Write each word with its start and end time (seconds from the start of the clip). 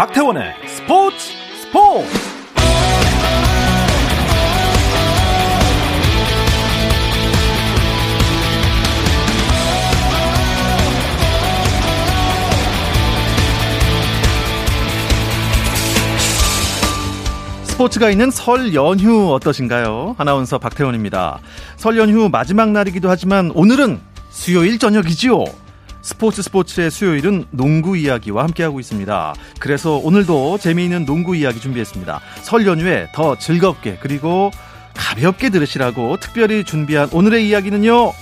박태원의 0.00 0.54
스포츠 0.66 1.16
스포츠 1.60 2.08
스포츠가 17.64 18.08
있는 18.08 18.30
설 18.30 18.72
연휴 18.72 19.34
어떠신가요? 19.34 20.14
아나운서 20.16 20.56
박태원입니다. 20.56 21.40
설 21.76 21.98
연휴 21.98 22.30
마지막 22.30 22.70
날이기도 22.70 23.10
하지만 23.10 23.50
오늘은 23.54 24.00
수요일 24.30 24.78
저녁이지요. 24.78 25.69
스포츠 26.02 26.42
스포츠의 26.42 26.90
수요일은 26.90 27.46
농구 27.50 27.96
이야기와 27.96 28.44
함께하고 28.44 28.80
있습니다. 28.80 29.34
그래서 29.58 29.96
오늘도 29.96 30.58
재미있는 30.58 31.04
농구 31.04 31.36
이야기 31.36 31.60
준비했습니다. 31.60 32.20
설 32.42 32.66
연휴에 32.66 33.08
더 33.14 33.36
즐겁게 33.36 33.98
그리고 34.00 34.50
가볍게 34.94 35.50
들으시라고 35.50 36.16
특별히 36.18 36.64
준비한 36.64 37.08
오늘의 37.12 37.48
이야기는요. 37.48 38.12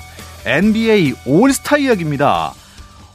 NBA 0.46 1.14
올스타 1.27 1.77
이야기입니다. 1.78 2.54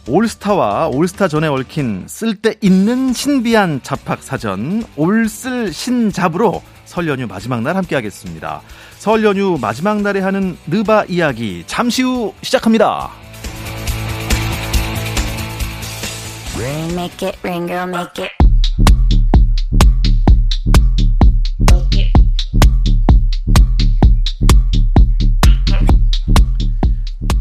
올스타와 0.08 0.90
올스타 0.90 1.28
전에 1.30 1.48
얽힌 1.48 2.06
쓸데 2.08 2.56
있는 2.62 3.14
신비한 3.14 3.80
잡학 3.84 4.22
사전 4.22 4.84
올쓸 4.98 5.72
신잡으로 5.72 6.62
설 6.86 7.08
연휴 7.08 7.26
마지막 7.26 7.62
날 7.62 7.78
함께하겠습니다. 7.78 8.62
설 8.98 9.24
연휴 9.24 9.58
마지막 9.60 10.02
날에 10.02 10.20
하는 10.20 10.58
느바 10.68 11.06
이야기 11.08 11.64
잠시 11.68 12.04
후 12.04 12.34
시작합니다. 12.42 13.23
Rain, 16.64 16.96
make 16.96 17.22
it, 17.22 17.36
rain 17.44 17.68
girl, 17.68 17.86
make 17.86 18.18
it. 18.20 18.43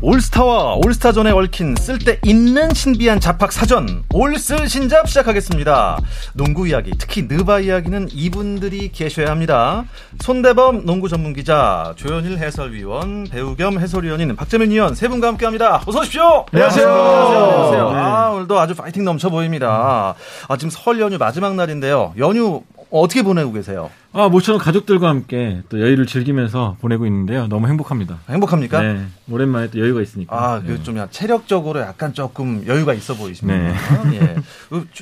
올스타와 0.05 0.79
올스타전에 0.85 1.31
얽힌 1.31 1.77
쓸데 1.77 2.19
있는 2.25 2.75
신비한 2.75 3.21
잡학 3.21 3.53
사전 3.53 4.03
올쓸 4.13 4.69
신잡 4.69 5.09
시작하겠습니다. 5.09 5.97
농구 6.35 6.67
이야기, 6.67 6.91
특히 6.99 7.23
느바 7.23 7.61
이야기는 7.61 8.09
이분들이 8.11 8.91
계셔야 8.91 9.31
합니다. 9.31 9.85
손대범 10.21 10.87
농구 10.87 11.09
전문 11.09 11.33
기자, 11.35 11.95
조현일 11.95 12.39
해설위원, 12.39 13.29
배우 13.31 13.55
겸 13.55 13.79
해설위원인 13.79 14.35
박재민 14.35 14.73
위원 14.73 14.97
세 14.97 15.07
분과 15.07 15.29
함께합니다. 15.29 15.85
어서 15.87 16.01
오십시오. 16.01 16.47
안녕하세요. 16.53 16.89
안녕하세요. 16.89 17.91
네. 17.93 17.97
아, 17.97 18.31
오늘도 18.31 18.59
아주 18.59 18.75
파이팅 18.75 19.05
넘쳐 19.05 19.31
보입니다. 19.31 20.17
아, 20.49 20.57
지금 20.57 20.71
설 20.71 20.99
연휴 20.99 21.17
마지막 21.17 21.55
날인데요. 21.55 22.13
연휴 22.19 22.63
어떻게 22.93 23.23
보내고 23.23 23.53
계세요? 23.53 23.91
아, 24.13 24.29
모처럼 24.29 24.61
가족들과 24.61 25.09
함께 25.09 25.63
또 25.71 25.81
여유를 25.81 26.07
즐기면서 26.07 26.77
보내고 26.81 27.07
있는데요. 27.07 27.47
너무 27.49 27.67
행복합니다. 27.67 28.19
행복합니까? 28.29 28.83
네. 28.83 29.07
오랜만에 29.31 29.71
또 29.71 29.81
여유가 29.81 30.03
있으니까. 30.03 30.37
아, 30.37 30.61
네. 30.61 30.67
그좀 30.67 30.99
체력적으로 31.11 31.81
약간 31.81 32.13
조금 32.13 32.63
여유가 32.67 32.93
있어 32.93 33.15
보이십니다. 33.15 33.59
네. 34.11 34.15
예. 34.21 34.37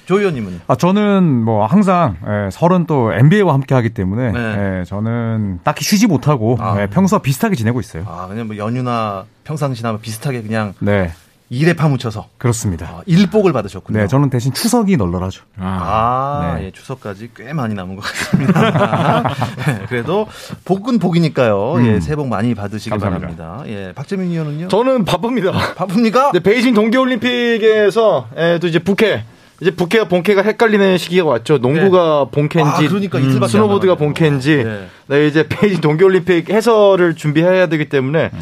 조 0.06 0.20
의원님은? 0.20 0.60
아, 0.68 0.76
저는 0.76 1.24
뭐 1.24 1.66
항상 1.66 2.16
예, 2.24 2.50
설은 2.50 2.86
또 2.86 3.12
NBA와 3.12 3.52
함께 3.52 3.74
하기 3.74 3.90
때문에 3.90 4.32
네. 4.32 4.78
예, 4.80 4.84
저는 4.84 5.60
딱히 5.64 5.84
쉬지 5.84 6.06
못하고 6.06 6.56
아. 6.60 6.80
예, 6.80 6.86
평소와 6.86 7.20
비슷하게 7.20 7.56
지내고 7.56 7.80
있어요. 7.80 8.04
아, 8.06 8.28
그냥 8.28 8.46
뭐 8.46 8.56
연휴나 8.56 9.24
평상시나 9.42 9.96
비슷하게 9.98 10.42
그냥 10.42 10.74
네. 10.78 11.12
일에 11.52 11.72
파묻혀서 11.72 12.28
그렇습니다. 12.38 12.86
아, 12.86 13.02
일복을 13.06 13.52
받으셨군요. 13.52 13.98
네, 13.98 14.06
저는 14.06 14.30
대신 14.30 14.52
추석이 14.52 14.96
널널하죠. 14.96 15.42
아, 15.58 15.64
아 15.64 16.56
네. 16.56 16.66
예, 16.66 16.70
추석까지 16.70 17.30
꽤 17.34 17.52
많이 17.52 17.74
남은 17.74 17.96
것 17.96 18.02
같습니다. 18.02 19.22
네, 19.66 19.86
그래도 19.88 20.28
복은 20.64 21.00
복이니까요. 21.00 21.74
음. 21.74 21.86
예, 21.86 22.00
새해 22.00 22.14
복 22.14 22.28
많이 22.28 22.54
받으시기 22.54 22.90
감사합니다. 22.90 23.36
바랍니다. 23.36 23.64
예, 23.66 23.92
박재민 23.92 24.30
의원은요? 24.30 24.68
저는 24.68 25.04
바쁩니다. 25.04 25.50
바쁩니까? 25.74 26.30
네, 26.32 26.38
베이징 26.38 26.72
동계올림픽에서 26.72 28.28
예, 28.36 28.58
또 28.60 28.68
이제 28.68 28.78
부캐 28.78 29.24
이제 29.60 29.70
부캐와 29.70 30.04
본캐가 30.04 30.42
헷갈리는 30.42 30.96
시기가 30.96 31.26
왔죠. 31.26 31.58
농구가 31.58 32.24
네. 32.24 32.30
본캐인지, 32.30 32.86
아, 32.86 32.88
그러니까 32.88 33.18
음, 33.18 33.46
스노보드가 33.46 33.94
본캐인지. 33.96 34.64
네. 34.64 34.86
네. 35.06 35.26
이제 35.26 35.46
베이징 35.46 35.82
동계올림픽 35.82 36.48
해설을 36.48 37.14
준비해야 37.14 37.66
되기 37.66 37.88
때문에 37.88 38.30
음. 38.32 38.38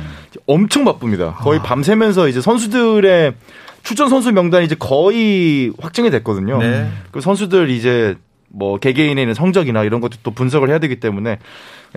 엄청 0.47 0.85
바쁩니다. 0.85 1.35
거의 1.41 1.59
아. 1.59 1.63
밤새면서 1.63 2.29
이제 2.29 2.41
선수들의 2.41 3.35
출전 3.83 4.09
선수 4.09 4.33
명단이 4.33 4.67
이제 4.67 4.77
거의 4.79 5.73
확정이 5.81 6.11
됐거든요. 6.11 6.59
네. 6.59 6.89
그 7.11 7.21
선수들 7.21 7.71
이제 7.71 8.17
뭐 8.51 8.79
개개인의 8.79 9.23
있는 9.23 9.35
성적이나 9.35 9.85
이런 9.85 10.01
것도 10.01 10.19
또 10.23 10.31
분석을 10.31 10.71
해야 10.71 10.79
되기 10.79 11.01
때문에 11.01 11.39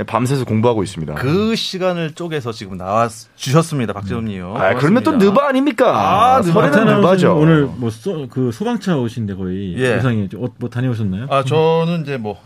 밤새서 0.05 0.45
공부하고 0.45 0.83
있습니다. 0.83 1.15
그 1.15 1.55
시간을 1.55 2.13
쪼개서 2.13 2.51
지금 2.51 2.77
나와 2.77 3.09
주셨습니다, 3.35 3.93
박재범님. 3.93 4.43
아, 4.55 4.75
그러면 4.75 5.03
또 5.03 5.11
느바 5.13 5.47
아닙니까? 5.47 6.35
아, 6.37 6.41
설에는 6.41 6.97
느바죠. 6.97 7.35
오늘 7.37 7.65
뭐그 7.65 8.51
소방차 8.53 8.97
오신데 8.97 9.35
거의 9.35 9.75
예. 9.77 9.95
세상에 9.95 10.27
어, 10.35 10.47
뭐 10.57 10.69
다녀오셨나요? 10.69 11.27
아, 11.29 11.43
저는 11.43 12.03
이제 12.03 12.17
뭐 12.17 12.37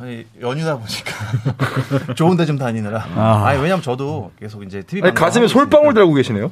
연휴다 0.42 0.80
보니까 0.80 2.14
좋은데 2.16 2.46
좀 2.46 2.58
다니느라. 2.58 3.06
아, 3.16 3.44
아니, 3.46 3.62
왜냐면 3.62 3.82
저도 3.84 4.32
계속 4.40 4.64
이제 4.64 4.82
TV 4.82 5.04
아니, 5.04 5.14
가슴에 5.14 5.48
솔방울 5.48 5.94
달고 5.94 6.14
계시네요. 6.14 6.52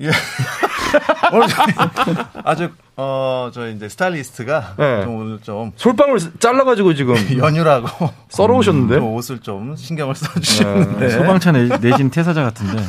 예. 0.00 0.10
아주 2.44 2.70
어, 2.96 3.50
저 3.52 3.68
이제 3.68 3.88
스타일리스트가 3.88 4.74
네. 4.78 5.02
좀 5.04 5.16
오늘 5.16 5.38
좀 5.40 5.72
솔방울 5.76 6.18
잘라가지고 6.38 6.94
지금 6.94 7.14
연휴라고 7.38 8.10
썰어 8.28 8.54
오셨는데 8.56 8.96
음, 8.96 9.04
옷을 9.14 9.40
좀 9.40 9.76
신경을 9.76 10.14
써주시는데 10.14 10.98
네. 10.98 11.10
소방차 11.10 11.52
내, 11.52 11.68
내진 11.78 12.10
퇴사자 12.10 12.42
같은데. 12.42 12.82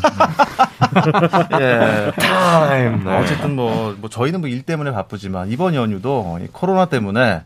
예. 1.60 2.12
타임. 2.18 3.04
네. 3.04 3.18
어쨌든 3.18 3.56
뭐, 3.56 3.96
뭐 4.00 4.10
저희는 4.10 4.42
뭐 4.42 4.48
일 4.50 4.62
때문에 4.64 4.92
바쁘지만 4.92 5.50
이번 5.50 5.76
연휴도 5.76 6.40
코로나 6.54 6.86
때문에 6.86 7.42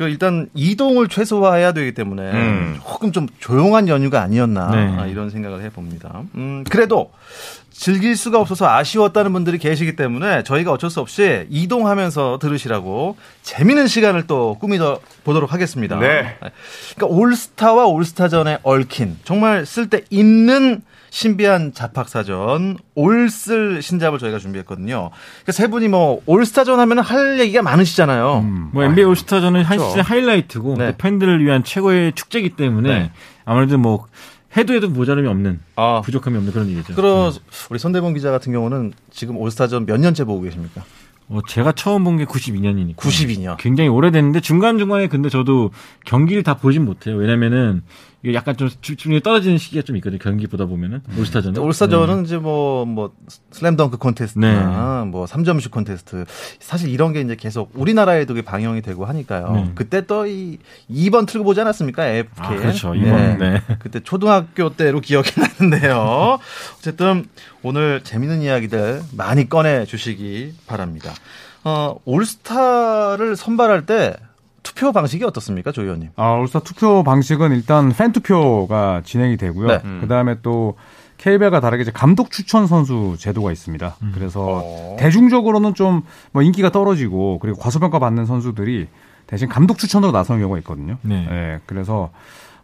그 0.00 0.08
일단 0.08 0.48
이동을 0.54 1.08
최소화해야 1.08 1.72
되기 1.72 1.92
때문에 1.92 2.32
음. 2.32 2.80
조금 2.82 3.12
좀 3.12 3.28
조용한 3.38 3.86
연휴가 3.86 4.22
아니었나 4.22 4.70
네. 4.70 5.10
이런 5.10 5.28
생각을 5.28 5.60
해봅니다. 5.60 6.22
음, 6.36 6.64
그래도 6.70 7.12
즐길 7.70 8.16
수가 8.16 8.40
없어서 8.40 8.66
아쉬웠다는 8.66 9.30
분들이 9.34 9.58
계시기 9.58 9.96
때문에 9.96 10.42
저희가 10.42 10.72
어쩔 10.72 10.88
수 10.88 11.00
없이 11.00 11.46
이동하면서 11.50 12.38
들으시라고 12.40 13.18
재미있는 13.42 13.88
시간을 13.88 14.26
또 14.26 14.56
꾸미더 14.58 15.00
보도록 15.22 15.52
하겠습니다. 15.52 15.98
네. 15.98 16.34
그러니까 16.96 17.06
올스타와 17.06 17.84
올스타전에 17.84 18.60
얽힌 18.62 19.18
정말 19.24 19.66
쓸데 19.66 20.04
있는 20.08 20.80
신비한 21.10 21.72
잡학사전 21.74 22.78
올쓸 22.94 23.82
신잡을 23.82 24.18
저희가 24.18 24.38
준비했거든요. 24.38 25.10
그러니까 25.10 25.52
세 25.52 25.66
분이 25.68 25.88
뭐 25.88 26.22
올스타전 26.26 26.78
하면 26.80 26.98
할 27.00 27.38
얘기가 27.40 27.62
많으시잖아요. 27.62 28.38
음, 28.44 28.70
뭐 28.72 28.84
NBA 28.84 29.04
올스타전은 29.04 29.64
한 29.64 29.78
시즌 29.78 30.00
하이라이트고 30.02 30.76
네. 30.76 30.94
팬들을 30.96 31.44
위한 31.44 31.64
최고의 31.64 32.12
축제이기 32.14 32.50
때문에 32.50 32.88
네. 32.88 33.12
아무래도 33.44 33.76
뭐 33.78 34.06
해도 34.56 34.74
해도 34.74 34.88
모자람이 34.88 35.28
없는 35.28 35.60
아. 35.76 36.00
부족함이 36.04 36.36
없는 36.36 36.52
그런 36.52 36.68
얘기죠. 36.68 36.94
그럼 36.94 37.32
네. 37.32 37.38
우리 37.70 37.78
손대범 37.78 38.14
기자 38.14 38.30
같은 38.30 38.52
경우는 38.52 38.92
지금 39.10 39.36
올스타전 39.36 39.86
몇 39.86 39.98
년째 40.00 40.24
보고 40.24 40.40
계십니까? 40.42 40.82
어, 41.28 41.38
제가 41.46 41.70
처음 41.72 42.02
본 42.02 42.16
게 42.18 42.24
92년이니까. 42.24 42.96
92년. 42.96 43.56
굉장히 43.58 43.88
오래됐는데 43.88 44.40
중간중간에 44.40 45.06
근데 45.06 45.28
저도 45.28 45.70
경기를 46.04 46.42
다 46.42 46.54
보진 46.54 46.84
못해요. 46.84 47.14
왜냐면은 47.16 47.82
이게 48.22 48.34
약간 48.34 48.56
좀 48.56 48.68
집중력이 48.68 49.22
떨어지는 49.22 49.58
시기가 49.58 49.82
좀 49.82 49.96
있거든요. 49.96 50.18
경기 50.18 50.46
보다 50.46 50.66
보면은 50.66 51.00
올스타전은. 51.18 51.60
올스타전은 51.60 52.16
네. 52.18 52.22
이제 52.24 52.36
뭐뭐 52.38 52.86
뭐 52.86 53.12
슬램덩크 53.50 53.96
콘테스트나 53.98 55.04
네. 55.04 55.10
뭐 55.10 55.24
3점슛 55.26 55.70
콘테스트 55.70 56.24
사실 56.58 56.90
이런 56.90 57.12
게 57.12 57.20
이제 57.20 57.34
계속 57.36 57.70
우리나라에도 57.74 58.34
방영이 58.42 58.82
되고 58.82 59.04
하니까요. 59.06 59.52
네. 59.52 59.72
그때 59.74 60.06
또 60.06 60.26
이 60.26 60.58
2번 60.90 61.26
틀고 61.26 61.44
보지 61.44 61.60
않았습니까? 61.60 62.06
AFK. 62.06 62.44
아, 62.44 62.48
그렇죠. 62.56 62.92
2번. 62.92 63.38
네. 63.38 63.62
그때 63.78 64.00
초등학교 64.00 64.70
때로 64.70 65.00
기억이 65.00 65.30
나는데요. 65.40 66.38
어쨌든 66.78 67.26
오늘 67.62 68.02
재밌는 68.02 68.42
이야기들 68.42 69.02
많이 69.16 69.48
꺼내 69.48 69.84
주시기 69.86 70.54
바랍니다. 70.66 71.12
어, 71.64 71.96
올스타를 72.04 73.36
선발할 73.36 73.86
때 73.86 74.14
투표 74.62 74.92
방식이 74.92 75.24
어떻습니까, 75.24 75.72
조 75.72 75.82
의원님? 75.82 76.10
아, 76.16 76.34
울산 76.34 76.62
투표 76.62 77.02
방식은 77.02 77.52
일단 77.52 77.92
팬 77.92 78.12
투표가 78.12 79.02
진행이 79.04 79.36
되고요. 79.36 79.66
네. 79.66 79.80
음. 79.84 79.98
그다음에 80.00 80.36
또 80.42 80.76
KBL과 81.18 81.60
다르게 81.60 81.82
이제 81.82 81.90
감독 81.92 82.30
추천 82.30 82.66
선수 82.66 83.16
제도가 83.18 83.52
있습니다. 83.52 83.96
음. 84.02 84.12
그래서 84.14 84.62
어. 84.64 84.96
대중적으로는 84.98 85.74
좀 85.74 86.02
뭐 86.32 86.42
인기가 86.42 86.70
떨어지고 86.70 87.38
그리고 87.40 87.58
과소평가 87.58 87.98
받는 87.98 88.26
선수들이 88.26 88.88
대신 89.26 89.48
감독 89.48 89.78
추천으로 89.78 90.12
나서는 90.12 90.40
경우가 90.40 90.58
있거든요. 90.60 90.96
네. 91.02 91.26
네 91.28 91.60
그래서 91.66 92.10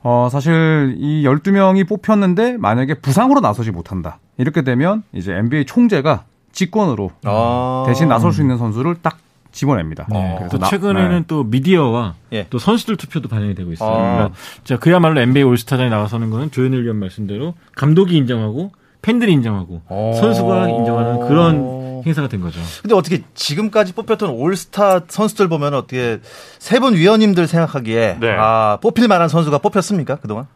어 0.03 0.29
사실 0.31 0.95
이 0.99 1.25
12명이 1.25 1.89
뽑혔는데 1.89 2.57
만약에 2.59 2.95
부상으로 2.95 3.41
나서지 3.41 3.71
못한다. 3.71 4.19
이렇게 4.37 4.63
되면 4.63 5.03
이제 5.13 5.33
NBA 5.33 5.65
총재가 5.67 6.25
직권으로 6.53 7.11
아. 7.25 7.85
대신 7.87 8.09
나설 8.09 8.33
수 8.33 8.41
있는 8.41 8.57
선수를 8.59 8.97
딱 9.03 9.19
집어냅니다. 9.57 10.07
네. 10.11 10.35
그래서 10.39 10.59
또 10.59 10.67
최근에는 10.67 11.19
네. 11.21 11.25
또 11.27 11.43
미디어와 11.43 12.15
예. 12.33 12.47
또 12.51 12.59
선수들 12.59 12.97
투표도 12.97 13.29
반영이 13.29 13.55
되고 13.55 13.73
있습니다. 13.73 13.97
아. 13.99 14.31
자, 14.65 14.77
그야말로 14.79 15.21
NBA 15.21 15.43
올스타전에 15.45 15.89
나가서는 15.89 16.31
거는 16.31 16.51
조현일 16.51 16.85
위원 16.85 16.99
말씀대로 16.99 17.55
감독이 17.75 18.17
인정하고 18.17 18.71
팬들이 19.03 19.33
인정하고 19.33 19.83
오. 19.89 20.13
선수가 20.15 20.69
인정하는 20.69 21.27
그런 21.27 22.03
행사가 22.07 22.29
된 22.29 22.41
거죠. 22.41 22.61
근데 22.83 22.95
어떻게 22.95 23.23
지금까지 23.35 23.95
뽑혔던 23.95 24.31
올스타 24.31 25.01
선수들 25.09 25.49
보면 25.49 25.75
어떻게 25.75 26.21
세 26.59 26.79
분 26.79 26.95
위원님들 26.95 27.47
생각하기에 27.47 28.19
네. 28.21 28.37
아 28.39 28.79
뽑힐 28.83 29.09
만한 29.09 29.29
선수가 29.29 29.59
뽑혔습니까 29.59 30.17
그동안? 30.17 30.47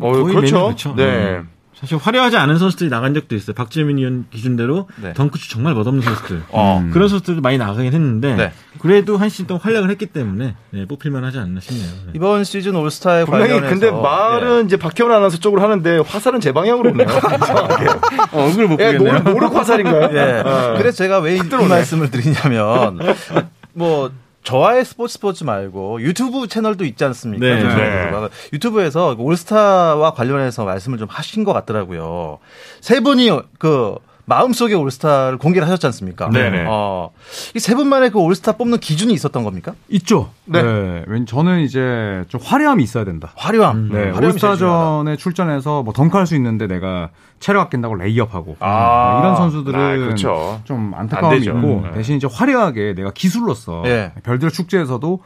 어, 0.00 0.10
그렇죠. 0.24 0.64
그렇죠. 0.64 0.94
네. 0.96 1.04
음. 1.04 1.48
사실 1.80 1.96
화려하지 1.96 2.36
않은 2.36 2.58
선수들이 2.58 2.90
나간 2.90 3.14
적도 3.14 3.36
있어요. 3.36 3.54
박재민 3.54 3.98
의원 3.98 4.26
기준대로 4.30 4.88
네. 5.00 5.12
덩크슛 5.12 5.48
정말 5.50 5.74
멋없는 5.74 6.02
선수들. 6.02 6.42
어. 6.50 6.80
음. 6.82 6.90
그런 6.90 7.08
선수들도 7.08 7.40
많이 7.40 7.56
나가긴 7.56 7.92
했는데 7.92 8.34
네. 8.34 8.52
그래도 8.80 9.16
한 9.16 9.28
시즌 9.28 9.46
동안 9.46 9.60
활약을 9.62 9.88
했기 9.90 10.06
때문에 10.06 10.56
네, 10.70 10.86
뽑힐만 10.86 11.22
하지 11.24 11.38
않나 11.38 11.60
싶네요. 11.60 11.86
네. 12.06 12.12
이번 12.14 12.42
시즌 12.44 12.74
올스타에 12.74 13.24
관련해서 13.24 13.68
근데 13.68 13.90
말은 13.90 14.62
예. 14.62 14.64
이제 14.66 14.76
박혜원 14.76 15.12
아나운서 15.12 15.38
쪽으로 15.38 15.62
하는데 15.62 15.98
화살은 15.98 16.40
제 16.40 16.52
방향으로 16.52 16.90
오네요. 16.90 17.06
어, 18.32 18.42
얼굴 18.44 18.66
못 18.66 18.80
예, 18.80 18.96
보겠네요. 18.96 19.22
예, 19.26 19.30
모르, 19.30 19.46
화살인가요? 19.46 20.10
예. 20.18 20.42
어. 20.44 20.74
그래서 20.76 20.96
제가 20.98 21.18
왜 21.20 21.36
이 21.38 21.40
말씀을 21.68 22.10
드리냐면 22.10 22.98
뭐 23.72 24.10
저와의 24.42 24.84
스포츠 24.84 25.14
스포츠 25.14 25.44
말고 25.44 26.00
유튜브 26.02 26.48
채널도 26.48 26.84
있지 26.84 27.04
않습니까? 27.04 27.44
네. 27.44 27.62
네. 27.62 28.28
유튜브에서 28.52 29.14
올스타와 29.18 30.12
관련해서 30.12 30.64
말씀을 30.64 30.98
좀 30.98 31.08
하신 31.10 31.44
것 31.44 31.52
같더라고요. 31.52 32.38
세 32.80 33.00
분이 33.00 33.30
그 33.58 33.96
마음속의 34.28 34.76
올스타를 34.76 35.38
공개를 35.38 35.66
하셨지 35.66 35.86
않습니까? 35.86 36.28
네네. 36.30 36.66
어, 36.68 37.10
이 37.54 37.58
세 37.58 37.74
분만의 37.74 38.10
그 38.10 38.18
올스타 38.18 38.52
뽑는 38.52 38.78
기준이 38.78 39.12
있었던 39.14 39.42
겁니까? 39.44 39.74
있죠. 39.88 40.30
네. 40.44 40.62
네. 40.62 41.04
왠 41.06 41.26
저는 41.26 41.60
이제 41.60 42.24
좀 42.28 42.40
화려함이 42.44 42.82
있어야 42.82 43.04
된다. 43.04 43.32
화려함. 43.36 43.76
음. 43.76 43.90
네. 43.92 44.10
올스타전에 44.10 45.16
출전해서 45.16 45.82
뭐 45.82 45.92
덩크할 45.92 46.26
수 46.26 46.34
있는데 46.36 46.66
내가 46.66 47.10
체력 47.40 47.60
아낀다고 47.62 47.94
레이업하고 47.94 48.56
아~ 48.60 49.12
네, 49.14 49.20
이런 49.20 49.36
선수들은 49.36 49.80
아, 49.80 49.96
그렇죠. 49.96 50.60
좀 50.64 50.92
안타까움이 50.94 51.38
있고 51.38 51.52
음. 51.84 51.90
대신 51.94 52.16
이제 52.16 52.26
화려하게 52.30 52.94
내가 52.96 53.12
기술로서 53.12 53.82
네. 53.84 54.12
별들 54.24 54.50
축제에서도 54.50 55.20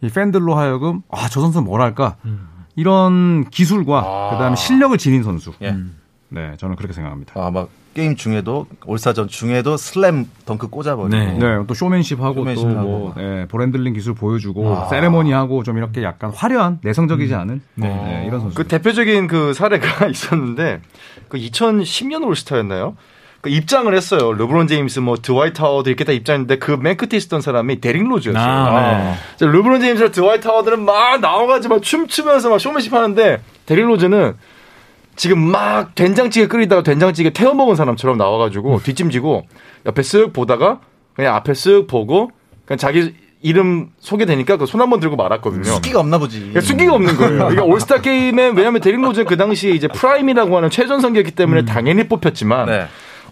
이 0.00 0.08
팬들로 0.08 0.54
하여금 0.54 1.02
아 1.10 1.28
저 1.30 1.40
선수 1.40 1.60
뭘 1.60 1.80
할까 1.82 2.16
음. 2.24 2.48
이런 2.76 3.44
기술과 3.50 3.98
아~ 3.98 4.30
그다음에 4.32 4.56
실력을 4.56 4.96
지닌 4.98 5.22
선수. 5.22 5.52
예. 5.62 5.76
네, 6.30 6.52
저는 6.58 6.76
그렇게 6.76 6.92
생각합니다. 6.94 7.32
아, 7.36 7.50
막 7.50 7.68
게임 7.94 8.14
중에도 8.14 8.66
올스타전 8.86 9.28
중에도 9.28 9.76
슬램 9.76 10.26
덩크 10.46 10.68
꽂아버리고 10.68 11.08
네, 11.08 11.32
네. 11.32 11.64
또 11.66 11.74
쇼맨십하고 11.74 12.44
또뭐 12.54 13.14
네, 13.16 13.46
ball 13.48 13.63
handling 13.63 13.92
기술 13.94 14.14
보여주고 14.14 14.76
아. 14.76 14.84
세레모니하고 14.88 15.64
좀 15.64 15.78
이렇게 15.78 16.02
약간 16.02 16.30
화려한 16.30 16.78
내성적이지 16.82 17.34
음. 17.34 17.40
않은 17.40 17.60
네. 17.74 17.88
네, 17.88 18.24
이런 18.26 18.40
선수. 18.40 18.54
그 18.54 18.68
대표적인 18.68 19.26
그 19.26 19.52
사례가 19.52 20.06
있었는데 20.10 20.80
그 21.28 21.38
2010년 21.38 22.24
올스타였나요? 22.24 22.96
그 23.40 23.50
입장을 23.50 23.92
했어요. 23.94 24.32
르브론 24.32 24.66
제임스, 24.66 24.98
뭐 24.98 25.16
드와이트 25.16 25.60
하워드 25.60 25.88
이렇게 25.88 26.02
다 26.04 26.10
입장했는데 26.12 26.58
그 26.58 26.72
맨 26.76 26.96
끝에 26.96 27.16
있었던 27.16 27.40
사람이 27.40 27.80
데릭 27.80 28.06
로즈였어요. 28.08 28.42
아, 28.44 29.16
네. 29.38 29.46
르브론 29.46 29.80
제임스랑 29.80 30.10
드와이트 30.12 30.46
하워드는 30.48 30.84
막 30.84 31.20
나와가지고 31.20 31.74
막 31.76 31.82
춤추면서 31.82 32.50
막 32.50 32.58
쇼맨십 32.60 32.92
하는데 32.92 33.40
데릭 33.66 33.86
로즈는 33.86 34.34
지금 35.18 35.40
막 35.40 35.94
된장찌개 35.96 36.46
끓이다가 36.46 36.82
된장찌개 36.82 37.30
태워 37.30 37.52
먹은 37.52 37.74
사람처럼 37.74 38.16
나와가지고 38.16 38.74
음. 38.76 38.78
뒷짐지고 38.82 39.46
옆에 39.86 40.02
쓱 40.02 40.32
보다가 40.32 40.78
그냥 41.14 41.34
앞에 41.34 41.52
쓱 41.52 41.88
보고 41.88 42.30
그냥 42.64 42.78
자기 42.78 43.14
이름 43.42 43.90
소개되니까 43.98 44.56
그 44.56 44.66
손 44.66 44.80
한번 44.80 45.00
들고 45.00 45.16
말았거든요. 45.16 45.64
숙기가 45.64 46.00
없나 46.00 46.18
보지. 46.18 46.38
그러니까 46.38 46.60
숫기가 46.60 46.94
없는 46.94 47.16
거예요. 47.16 47.50
이게 47.52 47.60
올스타 47.60 48.00
게임에 48.00 48.48
왜냐하면 48.54 48.80
데릭 48.80 49.00
로즈는 49.00 49.26
그 49.26 49.36
당시에 49.36 49.72
이제 49.72 49.88
prime이라고 49.88 50.56
하는 50.56 50.70
최전성기였기 50.70 51.32
때문에 51.32 51.60
음. 51.62 51.66
당연히 51.66 52.06
뽑혔지만 52.08 52.66
네. 52.66 52.86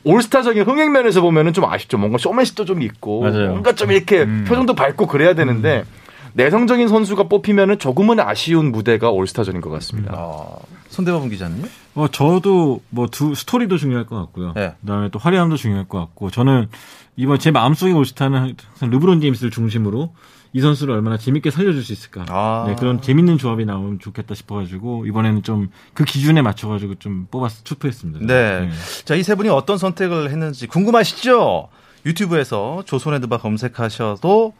올스타적인 0.04 0.64
흥행 0.64 0.92
면에서 0.92 1.20
보면은 1.20 1.52
좀 1.52 1.64
아쉽죠. 1.64 1.98
뭔가 1.98 2.18
쇼맨십도 2.18 2.64
좀 2.64 2.82
있고 2.82 3.22
맞아요. 3.22 3.48
뭔가 3.50 3.74
좀 3.74 3.90
이렇게 3.92 4.22
음. 4.22 4.44
표정도 4.48 4.74
밝고 4.74 5.06
그래야 5.06 5.34
되는데 5.34 5.84
음. 5.86 6.05
내성적인 6.36 6.88
선수가 6.88 7.24
뽑히면은 7.24 7.78
조금은 7.78 8.20
아쉬운 8.20 8.70
무대가 8.70 9.10
올스타전인 9.10 9.60
것 9.62 9.70
같습니다. 9.70 10.12
아, 10.14 10.44
손대범 10.90 11.28
기자님? 11.30 11.64
어 11.94 12.08
저도 12.08 12.82
뭐 12.90 13.06
두 13.06 13.34
스토리도 13.34 13.78
중요할 13.78 14.04
것 14.06 14.16
같고요. 14.16 14.52
네. 14.54 14.74
그다음에 14.82 15.08
또 15.10 15.18
화려함도 15.18 15.56
중요할 15.56 15.88
것 15.88 15.98
같고 15.98 16.30
저는 16.30 16.68
이번 17.16 17.38
제 17.38 17.50
마음속에 17.50 17.92
올스타는 17.92 18.54
르브론 18.82 19.22
제임스를 19.22 19.50
중심으로 19.50 20.12
이 20.52 20.60
선수를 20.60 20.94
얼마나 20.94 21.16
재밌게 21.16 21.50
살려줄 21.50 21.82
수 21.82 21.92
있을까. 21.94 22.26
아. 22.28 22.64
네, 22.68 22.74
그런 22.76 23.00
재밌는 23.00 23.38
조합이 23.38 23.64
나오면 23.64 23.98
좋겠다 24.00 24.34
싶어가지고 24.34 25.06
이번에는 25.06 25.42
좀 25.42 25.70
그 25.94 26.04
기준에 26.04 26.42
맞춰가지고 26.42 26.96
좀 26.96 27.26
뽑아서 27.30 27.62
투표했습니다. 27.64 28.26
네. 28.26 28.60
네. 28.66 28.70
자, 29.06 29.14
이 29.14 29.22
세 29.22 29.34
분이 29.34 29.48
어떤 29.48 29.78
선택을 29.78 30.30
했는지 30.30 30.66
궁금하시죠? 30.66 31.68
유튜브에서 32.04 32.82
조선헤드바 32.84 33.38
검색하셔도 33.38 34.52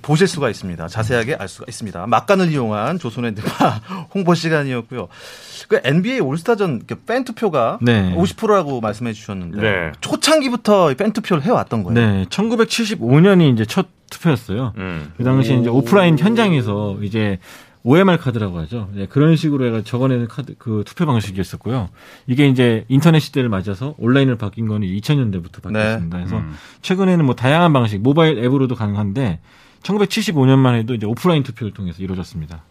보실 0.00 0.26
수가 0.26 0.50
있습니다. 0.50 0.88
자세하게 0.88 1.34
알 1.34 1.48
수가 1.48 1.66
있습니다. 1.68 2.06
막간을 2.06 2.50
이용한 2.50 2.98
조선의 2.98 3.34
드바 3.34 3.80
홍보 4.14 4.34
시간이었고요. 4.34 5.08
그 5.68 5.80
NBA 5.82 6.20
올스타전 6.20 6.82
팬 7.06 7.24
투표가 7.24 7.78
네. 7.82 8.14
50%라고 8.16 8.80
말씀해 8.80 9.12
주셨는데 9.12 9.60
네. 9.60 9.92
초창기부터 10.00 10.94
팬 10.94 11.12
투표를 11.12 11.42
해왔던 11.44 11.82
거예요. 11.82 11.94
네, 11.94 12.24
1975년이 12.30 13.52
이제 13.52 13.64
첫 13.64 13.86
투표였어요. 14.10 14.72
음. 14.76 15.12
그 15.16 15.24
당시 15.24 15.56
이제 15.58 15.68
오프라인 15.68 16.18
현장에서 16.18 16.98
이제 17.02 17.38
OMR 17.86 18.18
카드라고 18.18 18.58
하죠. 18.60 18.88
네, 18.92 19.06
그런 19.06 19.36
식으로 19.36 19.64
해가 19.66 19.82
적어내는 19.82 20.26
카드 20.26 20.56
그 20.58 20.82
투표 20.84 21.06
방식이었었고요. 21.06 21.88
이게 22.26 22.48
이제 22.48 22.84
인터넷 22.88 23.20
시대를 23.20 23.48
맞아서 23.48 23.94
온라인을 23.98 24.36
바뀐 24.36 24.66
거는 24.66 24.88
2000년대부터 24.88 25.62
바뀌었습니다. 25.62 26.16
네. 26.16 26.24
그래서 26.24 26.38
음. 26.38 26.54
최근에는 26.82 27.24
뭐 27.24 27.36
다양한 27.36 27.72
방식 27.72 28.00
모바일 28.00 28.38
앱으로도 28.38 28.74
가능한데 28.74 29.38
1975년만 29.86 30.74
해도 30.74 30.94
이제 30.94 31.06
오프라인 31.06 31.42
투표를 31.42 31.72
통해서 31.72 32.02
이루어졌습니다. 32.02 32.62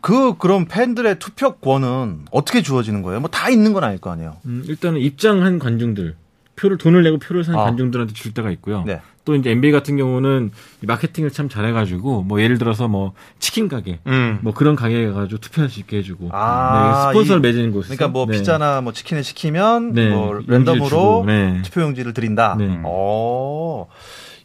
그 0.00 0.36
그럼 0.38 0.66
팬들의 0.66 1.18
투표권은 1.18 2.26
어떻게 2.30 2.62
주어지는 2.62 3.02
거예요? 3.02 3.20
뭐 3.20 3.28
다 3.30 3.48
있는 3.50 3.72
건 3.72 3.84
아닐 3.84 3.98
거 3.98 4.10
아니에요. 4.10 4.36
음, 4.46 4.62
일단은 4.66 5.00
입장한 5.00 5.58
관중들 5.58 6.14
표를 6.56 6.76
돈을 6.78 7.02
내고 7.04 7.18
표를 7.18 7.44
산 7.44 7.54
아. 7.56 7.64
관중들한테 7.64 8.12
줄 8.14 8.32
때가 8.34 8.50
있고요. 8.52 8.82
네. 8.84 9.00
또 9.24 9.34
이제 9.34 9.50
NBA 9.50 9.72
같은 9.72 9.96
경우는 9.96 10.50
마케팅을 10.82 11.30
참 11.30 11.48
잘해가지고 11.48 12.22
뭐 12.22 12.40
예를 12.40 12.58
들어서 12.58 12.88
뭐 12.88 13.12
치킨 13.38 13.68
가게, 13.68 13.98
음. 14.06 14.38
뭐 14.40 14.54
그런 14.54 14.74
가게에 14.74 15.06
가가지고 15.08 15.38
투표할 15.40 15.68
수 15.68 15.78
있게 15.80 15.98
해주고 15.98 16.30
아, 16.32 17.10
네, 17.12 17.12
스폰서를 17.12 17.40
맺는 17.42 17.72
곳. 17.72 17.82
그러니까 17.82 18.08
뭐 18.08 18.24
네. 18.26 18.32
피자나 18.38 18.80
뭐 18.80 18.92
치킨을 18.92 19.22
시키면 19.22 19.92
네. 19.92 20.08
뭐 20.10 20.40
랜덤으로 20.46 21.24
네. 21.26 21.60
투표 21.62 21.82
용지를 21.82 22.14
드린다. 22.14 22.56
네. 22.58 22.80
오. 22.84 23.86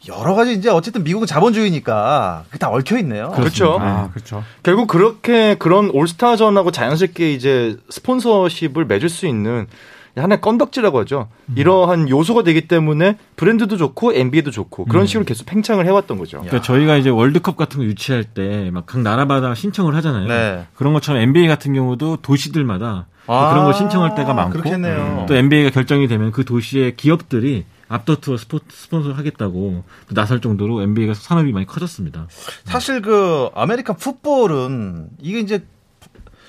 여러 0.07 0.35
가지 0.35 0.53
이제 0.53 0.69
어쨌든 0.69 1.03
미국은 1.03 1.25
자본주의니까 1.27 2.43
그게 2.47 2.57
다 2.57 2.69
얽혀 2.69 2.97
있네요. 2.99 3.31
그렇죠. 3.31 3.77
아, 3.79 4.09
그렇죠. 4.11 4.43
결국 4.61 4.87
그렇게 4.87 5.55
그런 5.55 5.89
올스타전하고 5.91 6.71
자연스럽게 6.71 7.31
이제 7.33 7.77
스폰서십을 7.89 8.85
맺을 8.85 9.07
수 9.09 9.27
있는 9.27 9.67
하나의 10.15 10.41
건덕지라고 10.41 10.99
하죠. 10.99 11.29
음. 11.47 11.55
이러한 11.57 12.07
요소가 12.09 12.43
되기 12.43 12.67
때문에 12.67 13.17
브랜드도 13.35 13.77
좋고 13.77 14.13
NBA도 14.13 14.51
좋고 14.51 14.85
그런 14.85 15.05
음. 15.05 15.07
식으로 15.07 15.25
계속 15.25 15.45
팽창을 15.47 15.85
해왔던 15.87 16.19
거죠. 16.19 16.37
그러니까 16.41 16.61
저희가 16.61 16.97
이제 16.97 17.09
월드컵 17.09 17.55
같은 17.57 17.79
거 17.79 17.85
유치할 17.85 18.23
때 18.25 18.69
막 18.71 18.85
각 18.85 19.01
나라마다 19.01 19.55
신청을 19.55 19.95
하잖아요. 19.95 20.27
네. 20.27 20.65
그런 20.75 20.93
것처럼 20.93 21.21
NBA 21.21 21.47
같은 21.47 21.73
경우도 21.73 22.17
도시들마다 22.17 23.07
아~ 23.25 23.49
그런 23.51 23.63
걸 23.65 23.73
신청할 23.73 24.13
때가 24.15 24.33
많고 24.35 24.51
그렇겠네요. 24.59 25.25
또 25.27 25.35
NBA가 25.35 25.69
결정이 25.71 26.07
되면 26.07 26.31
그 26.31 26.43
도시의 26.45 26.95
기업들이 26.97 27.65
앞다투어 27.93 28.37
서포트 28.37 28.65
스폰서 28.69 29.13
하겠다고 29.13 29.83
나설 30.09 30.41
정도로 30.41 30.81
NBA가 30.81 31.13
산업이 31.13 31.51
많이 31.51 31.65
커졌습니다. 31.65 32.27
사실 32.65 33.01
그 33.01 33.49
American 33.55 33.97
football은 33.97 35.09
이게 35.21 35.39
이제 35.39 35.63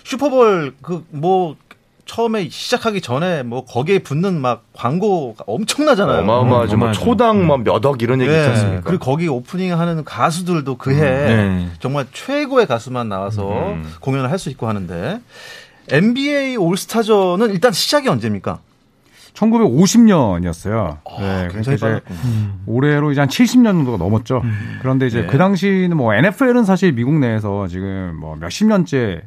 슈퍼볼 0.04 0.74
그 0.82 1.04
뭐 1.10 1.56
처음에 2.06 2.48
시작하기 2.50 3.00
전에 3.00 3.42
뭐 3.42 3.64
거기에 3.64 4.00
붙는 4.00 4.40
막 4.40 4.64
광고가 4.74 5.44
엄청나잖아요. 5.46 6.20
어마어마하죠. 6.20 6.76
뭐 6.76 6.92
초당 6.92 7.46
뭐 7.46 7.56
몇억 7.58 8.02
이런 8.02 8.20
얘기 8.20 8.30
네. 8.30 8.38
있지 8.40 8.48
않습니까? 8.50 8.82
그리고 8.84 9.04
거기 9.04 9.26
오프닝 9.26 9.78
하는 9.78 10.04
가수들도 10.04 10.76
그해 10.76 11.00
음, 11.00 11.68
네. 11.70 11.76
정말 11.80 12.06
최고의 12.12 12.66
가수만 12.66 13.08
나와서 13.08 13.48
음. 13.48 13.90
공연을 14.00 14.30
할 14.30 14.38
수 14.38 14.50
있고 14.50 14.68
하는데 14.68 15.20
NBA 15.88 16.56
올스타전은 16.58 17.50
일단 17.52 17.72
시작이 17.72 18.08
언제입니까? 18.08 18.58
1950년이었어요. 19.34 20.98
아, 21.04 21.20
네, 21.20 21.48
그래서 21.50 21.72
이제 21.74 22.00
음. 22.24 22.62
올해로 22.66 23.12
이제 23.12 23.20
한 23.20 23.28
70년 23.28 23.72
정도가 23.72 23.98
넘었죠. 23.98 24.40
음. 24.44 24.78
그런데 24.80 25.06
이제 25.06 25.22
네. 25.22 25.26
그 25.26 25.36
당시는 25.36 25.96
뭐 25.96 26.14
NFL은 26.14 26.64
사실 26.64 26.92
미국 26.92 27.18
내에서 27.18 27.66
지금 27.66 28.16
뭐 28.20 28.36
몇십 28.36 28.68
년째 28.68 29.22